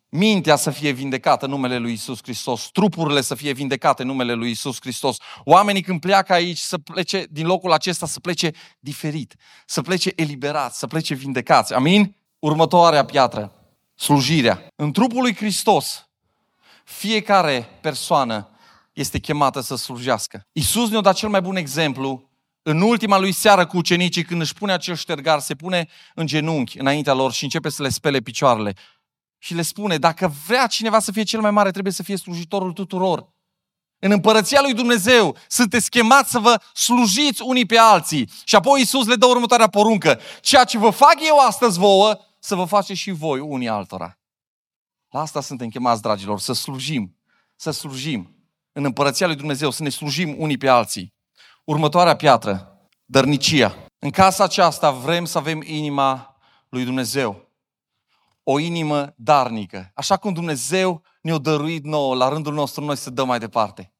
mintea 0.09 0.55
să 0.55 0.69
fie 0.69 0.91
vindecată 0.91 1.45
în 1.45 1.51
numele 1.51 1.77
lui 1.77 1.91
Isus 1.93 2.19
Hristos, 2.21 2.69
trupurile 2.71 3.21
să 3.21 3.35
fie 3.35 3.51
vindecate 3.51 4.01
în 4.01 4.07
numele 4.07 4.33
lui 4.33 4.49
Isus 4.49 4.77
Hristos. 4.79 5.17
Oamenii 5.43 5.81
când 5.81 5.99
pleacă 5.99 6.33
aici 6.33 6.57
să 6.57 6.77
plece 6.77 7.25
din 7.29 7.45
locul 7.45 7.71
acesta 7.71 8.05
să 8.05 8.19
plece 8.19 8.51
diferit, 8.79 9.35
să 9.65 9.81
plece 9.81 10.11
eliberați, 10.15 10.77
să 10.77 10.87
plece 10.87 11.13
vindecați. 11.13 11.73
Amin? 11.73 12.15
Următoarea 12.39 13.05
piatră, 13.05 13.53
slujirea. 13.95 14.67
În 14.75 14.91
trupul 14.91 15.21
lui 15.21 15.35
Hristos, 15.35 16.07
fiecare 16.83 17.69
persoană 17.81 18.51
este 18.97 19.19
chemată 19.19 19.61
să 19.61 19.75
slujească. 19.75 20.47
Isus 20.51 20.89
ne-a 20.89 21.01
dat 21.01 21.15
cel 21.15 21.29
mai 21.29 21.41
bun 21.41 21.55
exemplu 21.55 22.29
în 22.61 22.81
ultima 22.81 23.17
lui 23.17 23.31
seară 23.31 23.65
cu 23.65 23.77
ucenicii, 23.77 24.23
când 24.23 24.41
își 24.41 24.53
pune 24.53 24.71
acel 24.73 24.95
ștergar, 24.95 25.39
se 25.39 25.55
pune 25.55 25.87
în 26.15 26.25
genunchi 26.25 26.79
înaintea 26.79 27.13
lor 27.13 27.31
și 27.31 27.43
începe 27.43 27.69
să 27.69 27.81
le 27.81 27.89
spele 27.89 28.19
picioarele 28.19 28.73
și 29.37 29.53
le 29.53 29.61
spune, 29.61 29.97
dacă 29.97 30.33
vrea 30.47 30.67
cineva 30.67 30.99
să 30.99 31.11
fie 31.11 31.23
cel 31.23 31.41
mai 31.41 31.51
mare, 31.51 31.71
trebuie 31.71 31.93
să 31.93 32.03
fie 32.03 32.15
slujitorul 32.15 32.73
tuturor. 32.73 33.33
În 33.99 34.11
împărăția 34.11 34.61
lui 34.61 34.73
Dumnezeu 34.73 35.37
sunteți 35.47 35.89
chemați 35.89 36.31
să 36.31 36.39
vă 36.39 36.61
slujiți 36.73 37.41
unii 37.41 37.65
pe 37.65 37.77
alții. 37.77 38.29
Și 38.43 38.55
apoi 38.55 38.79
Iisus 38.79 39.07
le 39.07 39.15
dă 39.15 39.25
următoarea 39.25 39.67
poruncă. 39.67 40.19
Ceea 40.41 40.63
ce 40.63 40.77
vă 40.77 40.89
fac 40.89 41.15
eu 41.27 41.37
astăzi 41.37 41.79
vouă, 41.79 42.17
să 42.39 42.55
vă 42.55 42.65
faceți 42.65 42.99
și 42.99 43.11
voi 43.11 43.39
unii 43.39 43.67
altora. 43.67 44.19
La 45.09 45.19
asta 45.19 45.41
suntem 45.41 45.69
chemați, 45.69 46.01
dragilor, 46.01 46.39
să 46.39 46.53
slujim. 46.53 47.15
Să 47.55 47.71
slujim. 47.71 48.36
În 48.77 48.83
împărăția 48.83 49.27
lui 49.27 49.35
Dumnezeu, 49.35 49.69
să 49.69 49.83
ne 49.83 49.89
slujim 49.89 50.35
unii 50.37 50.57
pe 50.57 50.67
alții. 50.67 51.13
Următoarea 51.63 52.15
piatră, 52.15 52.79
dărnicia. 53.05 53.75
În 53.99 54.09
casa 54.09 54.43
aceasta 54.43 54.91
vrem 54.91 55.25
să 55.25 55.37
avem 55.37 55.61
inima 55.65 56.37
lui 56.69 56.83
Dumnezeu 56.83 57.51
o 58.43 58.59
inimă 58.59 59.13
darnică. 59.15 59.91
Așa 59.95 60.17
cum 60.17 60.33
Dumnezeu 60.33 61.01
ne-a 61.21 61.37
dăruit 61.37 61.83
nouă, 61.83 62.15
la 62.15 62.29
rândul 62.29 62.53
nostru, 62.53 62.83
noi 62.83 62.97
să 62.97 63.09
dăm 63.09 63.27
mai 63.27 63.39
departe. 63.39 63.93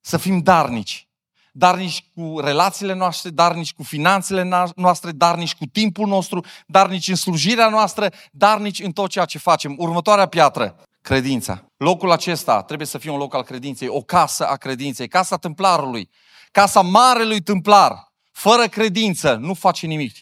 Să 0.00 0.16
fim 0.16 0.40
darnici. 0.40 1.08
Darnici 1.52 2.04
cu 2.14 2.40
relațiile 2.40 2.92
noastre, 2.92 3.30
darnici 3.30 3.74
cu 3.74 3.82
finanțele 3.82 4.70
noastre, 4.74 5.10
darnici 5.10 5.54
cu 5.54 5.64
timpul 5.66 6.06
nostru, 6.06 6.44
darnici 6.66 7.08
în 7.08 7.14
slujirea 7.14 7.68
noastră, 7.68 8.12
darnici 8.32 8.80
în 8.80 8.92
tot 8.92 9.10
ceea 9.10 9.24
ce 9.24 9.38
facem. 9.38 9.74
Următoarea 9.78 10.26
piatră, 10.26 10.84
credința. 11.02 11.72
Locul 11.76 12.10
acesta 12.10 12.62
trebuie 12.62 12.86
să 12.86 12.98
fie 12.98 13.10
un 13.10 13.18
loc 13.18 13.34
al 13.34 13.42
credinței, 13.42 13.88
o 13.88 14.00
casă 14.02 14.46
a 14.48 14.56
credinței, 14.56 15.08
casa 15.08 15.36
templarului, 15.36 16.10
casa 16.52 16.80
marelui 16.80 17.40
templar. 17.40 18.12
Fără 18.32 18.68
credință 18.68 19.34
nu 19.34 19.54
face 19.54 19.86
nimic. 19.86 20.16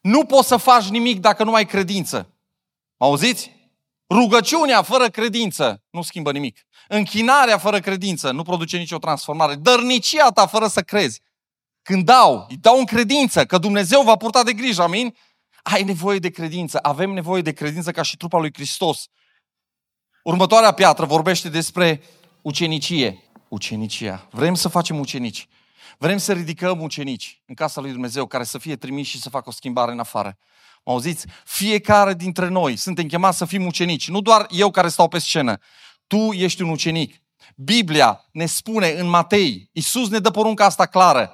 Nu 0.00 0.24
poți 0.24 0.48
să 0.48 0.56
faci 0.56 0.88
nimic 0.88 1.20
dacă 1.20 1.44
nu 1.44 1.54
ai 1.54 1.66
credință. 1.66 2.34
Auziți? 2.96 3.56
Rugăciunea 4.10 4.82
fără 4.82 5.08
credință 5.08 5.82
nu 5.90 6.02
schimbă 6.02 6.32
nimic. 6.32 6.66
Închinarea 6.88 7.58
fără 7.58 7.80
credință 7.80 8.30
nu 8.30 8.42
produce 8.42 8.76
nicio 8.76 8.98
transformare. 8.98 9.54
Dărnicia 9.54 10.30
ta 10.30 10.46
fără 10.46 10.66
să 10.66 10.80
crezi. 10.80 11.20
Când 11.82 12.04
dau, 12.04 12.46
îi 12.48 12.56
dau 12.56 12.78
în 12.78 12.84
credință 12.84 13.44
că 13.44 13.58
Dumnezeu 13.58 14.02
va 14.02 14.16
purta 14.16 14.42
de 14.42 14.52
grijă, 14.52 14.82
amin? 14.82 15.16
Ai 15.62 15.82
nevoie 15.82 16.18
de 16.18 16.30
credință, 16.30 16.78
avem 16.82 17.10
nevoie 17.10 17.42
de 17.42 17.52
credință 17.52 17.90
ca 17.90 18.02
și 18.02 18.16
trupa 18.16 18.38
lui 18.38 18.52
Hristos. 18.52 19.08
Următoarea 20.28 20.72
piatră 20.72 21.04
vorbește 21.04 21.48
despre 21.48 22.02
ucenicie. 22.42 23.22
Ucenicia. 23.48 24.26
Vrem 24.30 24.54
să 24.54 24.68
facem 24.68 24.98
ucenici. 24.98 25.48
Vrem 25.98 26.18
să 26.18 26.32
ridicăm 26.32 26.82
ucenici 26.82 27.42
în 27.46 27.54
casa 27.54 27.80
lui 27.80 27.90
Dumnezeu 27.90 28.26
care 28.26 28.44
să 28.44 28.58
fie 28.58 28.76
trimiși 28.76 29.10
și 29.10 29.20
să 29.20 29.30
facă 29.30 29.48
o 29.48 29.52
schimbare 29.52 29.92
în 29.92 29.98
afară. 29.98 30.38
Mă 30.84 30.92
auziți? 30.92 31.26
Fiecare 31.44 32.14
dintre 32.14 32.48
noi 32.48 32.76
suntem 32.76 33.06
chemați 33.06 33.38
să 33.38 33.44
fim 33.44 33.66
ucenici. 33.66 34.08
Nu 34.08 34.20
doar 34.20 34.46
eu 34.50 34.70
care 34.70 34.88
stau 34.88 35.08
pe 35.08 35.18
scenă. 35.18 35.58
Tu 36.06 36.32
ești 36.32 36.62
un 36.62 36.68
ucenic. 36.68 37.22
Biblia 37.56 38.24
ne 38.32 38.46
spune 38.46 38.88
în 38.88 39.06
Matei, 39.06 39.70
Iisus 39.72 40.08
ne 40.08 40.18
dă 40.18 40.30
porunca 40.30 40.64
asta 40.64 40.86
clară. 40.86 41.32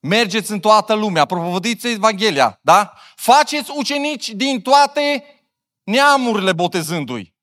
Mergeți 0.00 0.50
în 0.50 0.60
toată 0.60 0.94
lumea, 0.94 1.24
propovădiți 1.24 1.88
Evanghelia, 1.88 2.58
da? 2.62 2.92
Faceți 3.16 3.70
ucenici 3.76 4.28
din 4.28 4.60
toate 4.62 5.24
neamurile 5.82 6.52
botezându-i. 6.52 7.36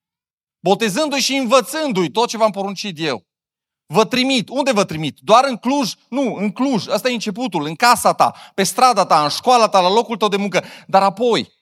Botezându-i 0.60 1.20
și 1.20 1.34
învățându-i 1.34 2.10
tot 2.10 2.28
ce 2.28 2.36
v-am 2.36 2.50
poruncit 2.50 2.96
eu. 3.00 3.26
Vă 3.86 4.04
trimit. 4.04 4.48
Unde 4.48 4.72
vă 4.72 4.84
trimit? 4.84 5.18
Doar 5.20 5.44
în 5.44 5.56
Cluj? 5.56 5.92
Nu, 6.08 6.34
în 6.34 6.50
Cluj. 6.50 6.88
Asta 6.88 7.08
e 7.08 7.12
începutul. 7.12 7.64
În 7.64 7.74
casa 7.74 8.14
ta, 8.14 8.34
pe 8.54 8.62
strada 8.62 9.06
ta, 9.06 9.22
în 9.22 9.28
școala 9.28 9.68
ta, 9.68 9.80
la 9.80 9.92
locul 9.92 10.16
tău 10.16 10.28
de 10.28 10.36
muncă. 10.36 10.64
Dar 10.86 11.02
apoi, 11.02 11.52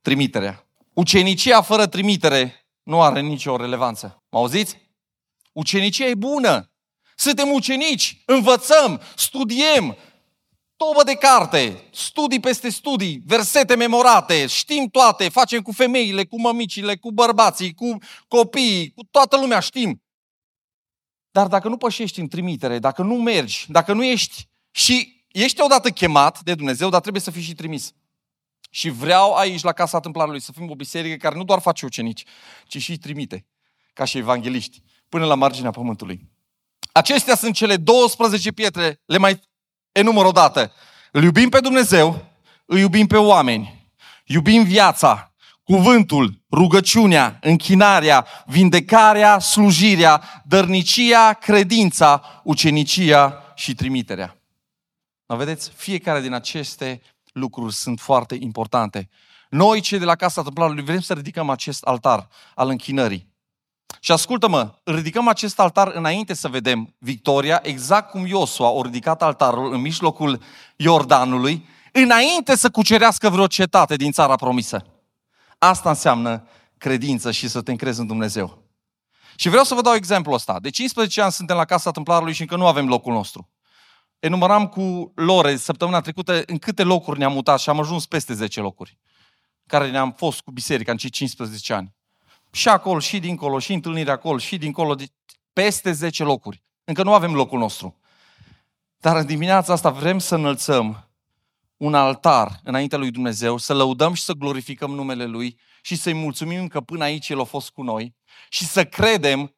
trimiterea. 0.00 0.68
Ucenicia 0.92 1.62
fără 1.62 1.86
trimitere 1.86 2.68
nu 2.82 3.02
are 3.02 3.20
nicio 3.20 3.56
relevanță. 3.56 4.22
Mă 4.28 4.38
auziți? 4.38 4.76
Ucenicia 5.52 6.06
e 6.06 6.14
bună. 6.14 6.72
Suntem 7.16 7.50
ucenici, 7.50 8.22
învățăm, 8.26 9.00
studiem, 9.16 9.96
tobă 10.78 11.02
de 11.02 11.14
carte, 11.14 11.88
studii 11.92 12.40
peste 12.40 12.68
studii, 12.68 13.22
versete 13.26 13.74
memorate, 13.74 14.46
știm 14.46 14.88
toate, 14.88 15.28
facem 15.28 15.62
cu 15.62 15.72
femeile, 15.72 16.24
cu 16.24 16.40
mămicile, 16.40 16.96
cu 16.96 17.12
bărbații, 17.12 17.74
cu 17.74 17.98
copiii, 18.28 18.90
cu 18.90 19.04
toată 19.10 19.36
lumea 19.36 19.60
știm. 19.60 20.02
Dar 21.30 21.46
dacă 21.46 21.68
nu 21.68 21.76
pășești 21.76 22.20
în 22.20 22.28
trimitere, 22.28 22.78
dacă 22.78 23.02
nu 23.02 23.14
mergi, 23.14 23.66
dacă 23.68 23.92
nu 23.92 24.04
ești 24.04 24.48
și 24.70 25.24
ești 25.28 25.60
odată 25.60 25.90
chemat 25.90 26.40
de 26.40 26.54
Dumnezeu, 26.54 26.88
dar 26.88 27.00
trebuie 27.00 27.22
să 27.22 27.30
fii 27.30 27.42
și 27.42 27.54
trimis. 27.54 27.92
Și 28.70 28.88
vreau 28.88 29.34
aici, 29.34 29.62
la 29.62 29.72
Casa 29.72 30.00
Templarului, 30.00 30.40
să 30.40 30.52
fim 30.52 30.70
o 30.70 30.74
biserică 30.74 31.16
care 31.16 31.36
nu 31.36 31.44
doar 31.44 31.60
face 31.60 31.84
ucenici, 31.84 32.24
ci 32.66 32.78
și 32.78 32.98
trimite, 32.98 33.46
ca 33.92 34.04
și 34.04 34.18
evangeliști, 34.18 34.82
până 35.08 35.24
la 35.24 35.34
marginea 35.34 35.70
pământului. 35.70 36.30
Acestea 36.92 37.34
sunt 37.36 37.54
cele 37.54 37.76
12 37.76 38.52
pietre, 38.52 39.02
le 39.04 39.18
mai 39.18 39.40
enumăr 39.92 40.24
o 40.24 40.30
dată. 40.30 40.72
Îl 41.12 41.22
iubim 41.22 41.48
pe 41.48 41.60
Dumnezeu, 41.60 42.24
îi 42.64 42.80
iubim 42.80 43.06
pe 43.06 43.16
oameni, 43.16 43.90
iubim 44.24 44.62
viața, 44.62 45.32
cuvântul, 45.64 46.44
rugăciunea, 46.50 47.38
închinarea, 47.40 48.26
vindecarea, 48.46 49.38
slujirea, 49.38 50.42
dărnicia, 50.44 51.32
credința, 51.32 52.40
ucenicia 52.44 53.52
și 53.54 53.74
trimiterea. 53.74 54.36
Mă 55.26 55.36
vedeți? 55.36 55.70
Fiecare 55.76 56.20
din 56.20 56.32
aceste 56.32 57.02
lucruri 57.32 57.74
sunt 57.74 58.00
foarte 58.00 58.36
importante. 58.40 59.08
Noi, 59.50 59.80
cei 59.80 59.98
de 59.98 60.04
la 60.04 60.16
Casa 60.16 60.42
Templarului, 60.42 60.84
vrem 60.84 61.00
să 61.00 61.12
ridicăm 61.14 61.50
acest 61.50 61.82
altar 61.82 62.28
al 62.54 62.68
închinării. 62.68 63.28
Și 64.00 64.12
ascultă-mă, 64.12 64.74
ridicăm 64.84 65.28
acest 65.28 65.60
altar 65.60 65.90
înainte 65.94 66.34
să 66.34 66.48
vedem 66.48 66.94
victoria, 66.98 67.60
exact 67.62 68.10
cum 68.10 68.26
Iosua 68.26 68.68
a 68.68 68.82
ridicat 68.82 69.22
altarul 69.22 69.72
în 69.72 69.80
mijlocul 69.80 70.42
Iordanului, 70.76 71.66
înainte 71.92 72.56
să 72.56 72.70
cucerească 72.70 73.28
vreo 73.28 73.46
cetate 73.46 73.96
din 73.96 74.12
țara 74.12 74.36
promisă. 74.36 74.86
Asta 75.58 75.88
înseamnă 75.88 76.48
credință 76.78 77.30
și 77.30 77.48
să 77.48 77.62
te 77.62 77.70
încrezi 77.70 78.00
în 78.00 78.06
Dumnezeu. 78.06 78.62
Și 79.36 79.48
vreau 79.48 79.64
să 79.64 79.74
vă 79.74 79.80
dau 79.80 79.94
exemplul 79.94 80.34
ăsta. 80.34 80.60
De 80.60 80.70
15 80.70 81.22
ani 81.22 81.32
suntem 81.32 81.56
la 81.56 81.64
Casa 81.64 81.90
Templarului 81.90 82.32
și 82.32 82.40
încă 82.40 82.56
nu 82.56 82.66
avem 82.66 82.88
locul 82.88 83.12
nostru. 83.12 83.48
Enumeram 84.18 84.66
cu 84.66 85.12
Lore 85.14 85.56
săptămâna 85.56 86.00
trecută 86.00 86.42
în 86.46 86.58
câte 86.58 86.82
locuri 86.82 87.18
ne-am 87.18 87.32
mutat 87.32 87.60
și 87.60 87.68
am 87.68 87.80
ajuns 87.80 88.06
peste 88.06 88.34
10 88.34 88.60
locuri. 88.60 88.98
Care 89.66 89.90
ne-am 89.90 90.12
fost 90.12 90.40
cu 90.40 90.50
biserica 90.50 90.90
în 90.90 90.96
cei 90.96 91.10
15 91.10 91.72
ani. 91.72 91.96
Și 92.50 92.68
acolo, 92.68 92.98
și 92.98 93.18
dincolo, 93.18 93.58
și 93.58 93.72
întâlnirea 93.72 94.12
acolo, 94.12 94.38
și 94.38 94.58
dincolo, 94.58 94.94
peste 95.52 95.92
10 95.92 96.22
locuri. 96.22 96.62
Încă 96.84 97.02
nu 97.02 97.14
avem 97.14 97.34
locul 97.34 97.58
nostru. 97.58 98.00
Dar 98.96 99.16
în 99.16 99.26
dimineața 99.26 99.72
asta 99.72 99.90
vrem 99.90 100.18
să 100.18 100.34
înălțăm 100.34 101.08
un 101.76 101.94
altar 101.94 102.60
înaintea 102.64 102.98
lui 102.98 103.10
Dumnezeu, 103.10 103.56
să 103.56 103.74
lăudăm 103.74 104.12
și 104.12 104.22
să 104.22 104.32
glorificăm 104.32 104.90
numele 104.90 105.24
Lui 105.24 105.58
și 105.82 105.96
să-i 105.96 106.12
mulțumim 106.12 106.68
că 106.68 106.80
până 106.80 107.04
aici 107.04 107.28
El 107.28 107.40
a 107.40 107.44
fost 107.44 107.70
cu 107.70 107.82
noi 107.82 108.14
și 108.48 108.64
să 108.64 108.84
credem 108.84 109.54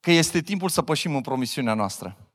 că 0.00 0.10
este 0.10 0.40
timpul 0.40 0.68
să 0.68 0.82
pășim 0.82 1.14
în 1.14 1.20
promisiunea 1.20 1.74
noastră. 1.74 2.25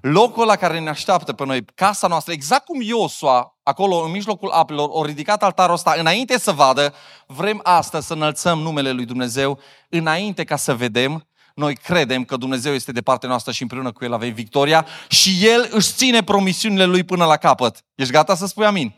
Locul 0.00 0.46
la 0.46 0.56
care 0.56 0.80
ne 0.80 0.88
așteaptă 0.88 1.32
pe 1.32 1.44
noi, 1.44 1.64
casa 1.64 2.06
noastră, 2.06 2.32
exact 2.32 2.64
cum 2.64 2.80
Iosua, 2.80 3.58
acolo 3.62 3.96
în 3.96 4.10
mijlocul 4.10 4.50
apelor, 4.50 4.88
o 4.92 5.04
ridicat 5.04 5.42
altarul 5.42 5.74
ăsta 5.74 5.94
înainte 5.98 6.38
să 6.38 6.52
vadă, 6.52 6.94
vrem 7.26 7.60
astăzi 7.62 8.06
să 8.06 8.12
înălțăm 8.12 8.58
numele 8.58 8.90
lui 8.90 9.04
Dumnezeu 9.04 9.58
înainte 9.88 10.44
ca 10.44 10.56
să 10.56 10.74
vedem 10.74 11.28
noi 11.58 11.76
credem 11.76 12.24
că 12.24 12.36
Dumnezeu 12.36 12.72
este 12.72 12.92
de 12.92 13.00
partea 13.00 13.28
noastră 13.28 13.52
și 13.52 13.62
împreună 13.62 13.92
cu 13.92 14.04
El 14.04 14.12
avem 14.12 14.32
victoria 14.32 14.86
și 15.08 15.46
El 15.46 15.68
își 15.70 15.92
ține 15.92 16.22
promisiunile 16.22 16.84
Lui 16.84 17.04
până 17.04 17.24
la 17.24 17.36
capăt. 17.36 17.84
Ești 17.94 18.12
gata 18.12 18.34
să 18.34 18.46
spui 18.46 18.64
amin? 18.64 18.94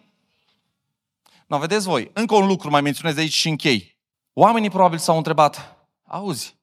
No, 1.47 1.59
vedeți 1.59 1.87
voi, 1.87 2.11
încă 2.13 2.35
un 2.35 2.47
lucru 2.47 2.71
mai 2.71 2.81
menționez 2.81 3.17
aici 3.17 3.33
și 3.33 3.49
închei. 3.49 3.99
Oamenii 4.33 4.71
probabil 4.71 4.99
s-au 4.99 5.17
întrebat, 5.17 5.77
auzi, 6.07 6.59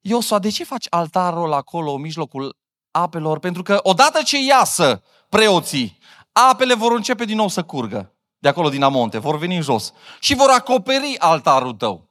Iosua, 0.00 0.38
de 0.38 0.50
ce 0.50 0.64
faci 0.64 0.86
altarul 0.90 1.52
acolo 1.52 1.92
în 1.92 2.00
mijlocul 2.00 2.56
apelor? 2.96 3.38
Pentru 3.38 3.62
că 3.62 3.80
odată 3.82 4.22
ce 4.22 4.44
iasă 4.44 5.02
preoții, 5.28 5.98
apele 6.32 6.74
vor 6.74 6.92
începe 6.92 7.24
din 7.24 7.36
nou 7.36 7.48
să 7.48 7.62
curgă 7.62 8.10
de 8.38 8.48
acolo 8.48 8.68
din 8.68 8.82
amonte, 8.82 9.18
vor 9.18 9.38
veni 9.38 9.56
în 9.56 9.62
jos 9.62 9.92
și 10.20 10.34
vor 10.34 10.50
acoperi 10.50 11.18
altarul 11.18 11.72
tău. 11.72 12.10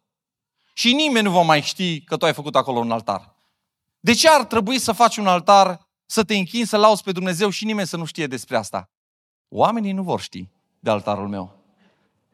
Și 0.73 0.93
nimeni 0.93 1.25
nu 1.25 1.31
va 1.31 1.41
mai 1.41 1.61
ști 1.61 2.01
că 2.01 2.17
tu 2.17 2.25
ai 2.25 2.33
făcut 2.33 2.55
acolo 2.55 2.79
un 2.79 2.91
altar. 2.91 3.35
De 3.99 4.13
ce 4.13 4.29
ar 4.29 4.45
trebui 4.45 4.79
să 4.79 4.91
faci 4.91 5.17
un 5.17 5.27
altar, 5.27 5.87
să 6.05 6.23
te 6.23 6.35
închini, 6.35 6.65
să 6.65 6.77
lauzi 6.77 7.03
pe 7.03 7.11
Dumnezeu 7.11 7.49
și 7.49 7.65
nimeni 7.65 7.87
să 7.87 7.97
nu 7.97 8.05
știe 8.05 8.27
despre 8.27 8.57
asta? 8.57 8.89
Oamenii 9.49 9.91
nu 9.91 10.03
vor 10.03 10.19
ști 10.19 10.49
de 10.79 10.89
altarul 10.89 11.27
meu, 11.27 11.55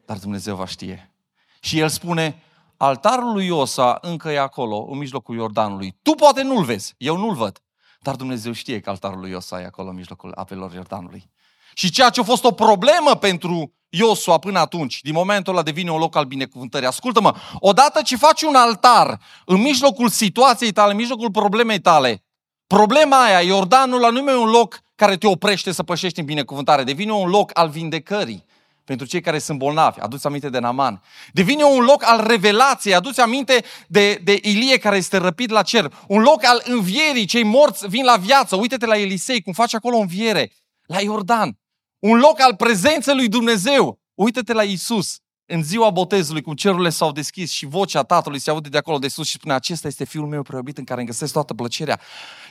dar 0.06 0.18
Dumnezeu 0.18 0.56
va 0.56 0.66
știe. 0.66 1.14
Și 1.60 1.78
el 1.78 1.88
spune, 1.88 2.42
altarul 2.76 3.32
lui 3.32 3.46
Iosa 3.46 3.98
încă 4.00 4.30
e 4.30 4.38
acolo, 4.38 4.86
în 4.90 4.98
mijlocul 4.98 5.36
Iordanului. 5.36 5.98
Tu 6.02 6.10
poate 6.10 6.42
nu-l 6.42 6.64
vezi, 6.64 6.94
eu 6.98 7.16
nu-l 7.16 7.34
văd, 7.34 7.62
dar 8.02 8.14
Dumnezeu 8.14 8.52
știe 8.52 8.80
că 8.80 8.90
altarul 8.90 9.20
lui 9.20 9.30
Iosa 9.30 9.60
e 9.60 9.64
acolo 9.64 9.88
în 9.88 9.94
mijlocul 9.94 10.32
apelor 10.34 10.74
Iordanului. 10.74 11.30
Și 11.74 11.90
ceea 11.90 12.10
ce 12.10 12.20
a 12.20 12.24
fost 12.24 12.44
o 12.44 12.50
problemă 12.50 13.14
pentru 13.14 13.74
Iosua 13.88 14.38
până 14.38 14.58
atunci, 14.58 15.00
din 15.00 15.12
momentul 15.12 15.52
ăla 15.52 15.62
devine 15.62 15.90
un 15.90 15.98
loc 15.98 16.16
al 16.16 16.24
binecuvântării. 16.24 16.86
Ascultă-mă, 16.86 17.34
odată 17.58 18.02
ce 18.02 18.16
faci 18.16 18.42
un 18.42 18.54
altar 18.54 19.20
în 19.44 19.60
mijlocul 19.60 20.08
situației 20.08 20.72
tale, 20.72 20.90
în 20.90 20.96
mijlocul 20.96 21.30
problemei 21.30 21.80
tale, 21.80 22.24
problema 22.66 23.24
aia, 23.24 23.40
Iordanul 23.40 23.96
ăla 23.96 24.10
nu 24.10 24.30
e 24.30 24.36
un 24.36 24.50
loc 24.50 24.80
care 24.94 25.16
te 25.16 25.26
oprește 25.26 25.72
să 25.72 25.82
pășești 25.82 26.20
în 26.20 26.24
binecuvântare, 26.24 26.84
devine 26.84 27.12
un 27.12 27.28
loc 27.28 27.50
al 27.54 27.68
vindecării 27.68 28.44
pentru 28.84 29.06
cei 29.06 29.20
care 29.20 29.38
sunt 29.38 29.58
bolnavi. 29.58 30.00
Aduți 30.00 30.26
aminte 30.26 30.48
de 30.48 30.58
Naman. 30.58 31.02
Devine 31.32 31.62
un 31.62 31.84
loc 31.84 32.04
al 32.04 32.26
revelației. 32.26 32.94
Aduți 32.94 33.20
aminte 33.20 33.64
de, 33.88 34.20
de 34.24 34.38
Ilie 34.42 34.78
care 34.78 34.96
este 34.96 35.16
răpit 35.16 35.50
la 35.50 35.62
cer. 35.62 35.92
Un 36.08 36.22
loc 36.22 36.44
al 36.44 36.62
învierii. 36.64 37.24
Cei 37.24 37.44
morți 37.44 37.88
vin 37.88 38.04
la 38.04 38.16
viață. 38.16 38.56
Uite-te 38.56 38.86
la 38.86 38.98
Elisei, 38.98 39.42
cum 39.42 39.52
face 39.52 39.76
acolo 39.76 39.96
înviere. 39.96 40.52
La 40.86 41.00
Iordan 41.00 41.56
un 42.02 42.18
loc 42.18 42.40
al 42.40 42.56
prezenței 42.56 43.14
lui 43.14 43.28
Dumnezeu. 43.28 44.00
Uită-te 44.14 44.52
la 44.52 44.62
Isus 44.62 45.16
în 45.46 45.62
ziua 45.62 45.90
botezului, 45.90 46.42
cum 46.42 46.54
cerurile 46.54 46.88
s-au 46.88 47.12
deschis 47.12 47.52
și 47.52 47.66
vocea 47.66 48.02
Tatălui 48.02 48.38
se 48.38 48.50
aude 48.50 48.68
de 48.68 48.78
acolo 48.78 48.98
de 48.98 49.08
sus 49.08 49.26
și 49.26 49.36
spune, 49.36 49.54
acesta 49.54 49.88
este 49.88 50.04
Fiul 50.04 50.26
meu 50.26 50.42
preobit 50.42 50.78
în 50.78 50.84
care 50.84 51.00
îmi 51.00 51.08
găsesc 51.08 51.32
toată 51.32 51.54
plăcerea. 51.54 52.00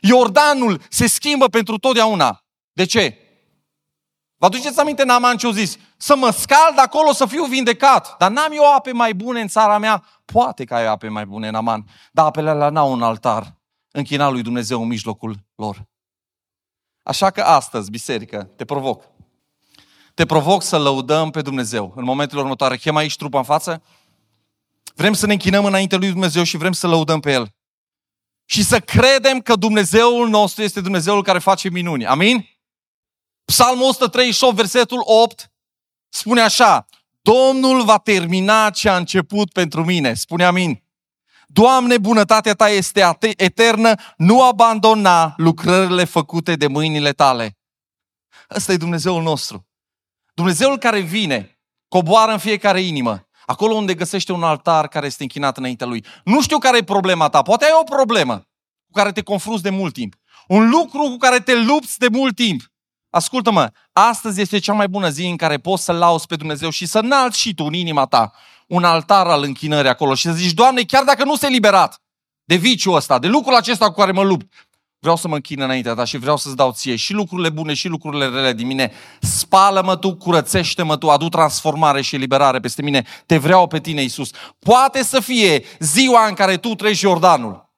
Iordanul 0.02 0.82
se 0.90 1.08
schimbă 1.08 1.48
pentru 1.48 1.78
totdeauna. 1.78 2.44
De 2.74 2.86
ce? 2.86 3.18
Vă 4.42 4.48
aduceți 4.48 4.80
aminte 4.80 5.04
Naaman 5.04 5.38
ce 5.38 5.46
au 5.46 5.52
zis? 5.52 5.78
Să 5.98 6.16
mă 6.16 6.32
scald 6.32 6.80
acolo 6.80 7.14
să 7.14 7.26
fiu 7.26 7.46
vindecat. 7.46 8.18
Dar 8.18 8.32
n-am 8.32 8.52
eu 8.54 8.74
ape 8.76 8.92
mai 8.92 9.14
bune 9.14 9.42
în 9.42 9.48
țara 9.48 9.78
mea. 9.78 10.04
Poate 10.26 10.64
că 10.64 10.76
ai 10.76 10.86
ape 10.86 11.08
mai 11.08 11.26
bune, 11.26 11.50
Naaman. 11.50 11.86
Dar 12.12 12.26
apele 12.26 12.50
alea 12.50 12.70
n-au 12.70 12.92
un 12.92 13.02
altar 13.02 13.58
închinat 13.92 14.32
lui 14.32 14.42
Dumnezeu 14.42 14.82
în 14.82 14.88
mijlocul 14.88 15.36
lor. 15.56 15.88
Așa 17.04 17.30
că 17.30 17.42
astăzi, 17.42 17.90
biserică, 17.90 18.50
te 18.56 18.66
provoc 18.66 19.04
te 20.14 20.26
provoc 20.26 20.64
să 20.64 20.78
lăudăm 20.78 21.30
pe 21.30 21.42
Dumnezeu 21.42 21.94
în 21.96 22.04
momentul 22.04 22.38
următoare. 22.38 22.78
Chem 22.78 22.96
aici 22.96 23.16
trupa 23.16 23.38
în 23.38 23.44
față. 23.44 23.84
Vrem 24.96 25.14
să 25.14 25.26
ne 25.26 25.32
închinăm 25.32 25.66
înainte 25.66 25.96
lui 25.96 26.10
Dumnezeu 26.10 26.44
și 26.44 26.58
vrem 26.58 26.72
să 26.72 26.88
lăudăm 26.88 27.20
pe 27.20 27.32
El. 27.32 27.54
Și 28.46 28.64
să 28.64 28.80
credem 28.80 29.40
că 29.40 29.56
Dumnezeul 29.56 30.30
nostru 30.30 30.64
este 30.64 30.82
Dumnezeul 30.82 31.24
care 31.24 31.40
face 31.40 31.70
minuni. 31.70 32.06
Amin? 32.06 32.50
Psalmul 33.46 33.88
138, 33.88 34.56
versetul 34.56 35.02
8, 35.04 35.52
spune 36.10 36.42
așa, 36.42 36.88
Domnul 37.22 37.84
va 37.84 37.98
termina 37.98 38.70
ce 38.70 38.90
a 38.90 38.98
început 38.98 39.52
pentru 39.52 39.84
mine. 39.84 40.14
Spune 40.14 40.46
amin. 40.46 40.84
Doamne, 41.48 41.98
bunătatea 41.98 42.54
Ta 42.54 42.70
este 42.70 43.18
eternă, 43.38 43.96
nu 44.18 44.44
abandona 44.44 45.34
lucrările 45.38 46.04
făcute 46.04 46.56
de 46.56 46.68
mâinile 46.68 47.12
Tale. 47.12 47.58
Ăsta 48.56 48.72
e 48.72 48.78
Dumnezeul 48.78 49.22
nostru. 49.22 49.68
Dumnezeul 50.34 50.78
care 50.78 51.00
vine, 51.00 51.60
coboară 51.88 52.32
în 52.32 52.38
fiecare 52.38 52.82
inimă, 52.82 53.28
acolo 53.46 53.74
unde 53.74 53.94
găsește 53.94 54.32
un 54.32 54.44
altar 54.44 54.88
care 54.88 55.06
este 55.06 55.24
închinat 55.24 55.58
înaintea 55.58 55.88
lui. 55.88 56.06
Nu 56.24 56.42
știu 56.42 56.58
care 56.58 56.78
e 56.78 56.84
problema 56.84 57.30
ta, 57.30 57.42
poate 57.42 57.66
ai 57.66 57.72
o 57.80 57.84
problemă 57.84 58.36
cu 58.86 58.92
care 58.94 59.12
te 59.12 59.22
confrunți 59.22 59.64
de 59.64 59.70
mult 59.70 59.94
timp. 59.94 60.16
Un 60.48 60.70
lucru 60.70 61.02
cu 61.02 61.18
care 61.18 61.40
te 61.40 61.56
lupți 61.56 62.00
de 62.00 62.08
mult 62.08 62.36
timp. 62.36 62.71
Ascultă-mă, 63.12 63.72
astăzi 63.94 64.42
este 64.42 64.60
cea 64.60 64.74
mai 64.74 64.88
bună 64.88 65.10
zi 65.10 65.26
în 65.26 65.36
care 65.36 65.58
poți 65.58 65.84
să 65.84 65.92
lauzi 65.92 66.26
pe 66.26 66.36
Dumnezeu 66.36 66.70
și 66.70 66.86
să 66.86 67.00
înalți 67.00 67.40
și 67.40 67.54
tu 67.54 67.64
în 67.64 67.74
inima 67.74 68.06
ta 68.06 68.34
un 68.68 68.84
altar 68.84 69.28
al 69.28 69.44
închinării 69.44 69.90
acolo 69.90 70.14
și 70.14 70.28
să 70.28 70.32
zici, 70.32 70.54
Doamne, 70.54 70.82
chiar 70.82 71.04
dacă 71.04 71.24
nu 71.24 71.36
se 71.36 71.48
liberat 71.48 72.02
de 72.44 72.56
viciul 72.56 72.96
ăsta, 72.96 73.20
de 73.20 73.28
lucrul 73.28 73.56
acesta 73.56 73.88
cu 73.88 74.00
care 74.00 74.12
mă 74.12 74.24
lupt, 74.24 74.52
Vreau 75.04 75.16
să 75.16 75.28
mă 75.28 75.36
închin 75.36 75.62
înaintea 75.62 75.94
ta 75.94 76.04
și 76.04 76.18
vreau 76.18 76.38
să-ți 76.38 76.56
dau 76.56 76.72
ție 76.72 76.96
și 76.96 77.14
lucrurile 77.14 77.50
bune 77.50 77.74
și 77.74 77.88
lucrurile 77.88 78.28
rele 78.28 78.54
din 78.54 78.68
mine. 78.68 78.92
Spală-mă 79.20 79.98
tu, 79.98 80.16
curățește-mă 80.16 80.98
tu, 80.98 81.10
adu 81.10 81.30
transformare 81.30 82.02
și 82.02 82.16
eliberare 82.16 82.60
peste 82.60 82.82
mine. 82.82 83.06
Te 83.26 83.38
vreau 83.38 83.68
pe 83.68 83.80
tine, 83.80 84.02
Iisus. 84.02 84.30
Poate 84.60 85.04
să 85.04 85.20
fie 85.20 85.66
ziua 85.80 86.28
în 86.28 86.34
care 86.34 86.58
tu 86.58 86.76
treci 86.76 86.98
Jordanul. 86.98 87.70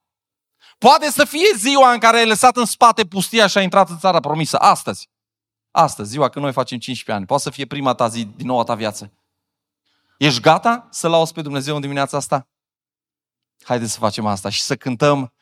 Poate 0.78 1.10
să 1.10 1.26
fie 1.26 1.54
ziua 1.58 1.91
în 1.91 2.00
care 2.00 2.17
ai 2.17 2.28
lăsat 2.28 2.58
în 2.58 2.65
spate 2.65 3.06
pustia 3.06 3.48
și 3.48 3.58
ai 3.58 3.63
intrat 3.63 3.89
în 3.89 3.98
țara 3.98 4.19
promisă. 4.19 4.58
Astăzi. 4.58 5.10
Astăzi, 5.76 6.10
ziua 6.10 6.30
când 6.30 6.44
noi 6.44 6.54
facem 6.54 6.78
15 6.78 7.12
ani. 7.12 7.26
Poate 7.26 7.44
să 7.44 7.50
fie 7.50 7.66
prima 7.66 7.94
ta 7.94 8.08
zi 8.08 8.26
din 8.36 8.46
noua 8.46 8.64
ta 8.64 8.76
viață. 8.76 9.12
Ești 10.18 10.42
gata 10.42 10.88
să 10.92 11.08
lauzi 11.08 11.34
pe 11.34 11.42
Dumnezeu 11.42 11.76
în 11.76 11.82
dimineața 11.82 12.18
asta? 12.18 12.48
Haideți 13.64 13.92
să 13.92 14.00
facem 14.00 14.26
asta 14.26 14.50
și 14.50 14.62
să 14.62 14.76
cântăm 14.76 15.34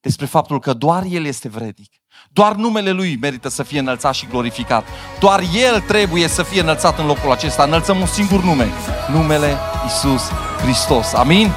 despre 0.00 0.26
faptul 0.26 0.60
că 0.60 0.72
doar 0.72 1.02
El 1.04 1.24
este 1.24 1.48
vrednic. 1.48 1.92
Doar 2.30 2.54
numele 2.54 2.90
Lui 2.90 3.16
merită 3.16 3.48
să 3.48 3.62
fie 3.62 3.78
înălțat 3.78 4.14
și 4.14 4.26
glorificat. 4.26 4.84
Doar 5.18 5.42
El 5.54 5.80
trebuie 5.80 6.28
să 6.28 6.42
fie 6.42 6.60
înălțat 6.60 6.98
în 6.98 7.06
locul 7.06 7.30
acesta. 7.30 7.62
Înălțăm 7.62 8.00
un 8.00 8.06
singur 8.06 8.42
nume. 8.42 8.68
Numele 9.10 9.56
Isus 9.86 10.22
Hristos. 10.62 11.12
Amin? 11.12 11.50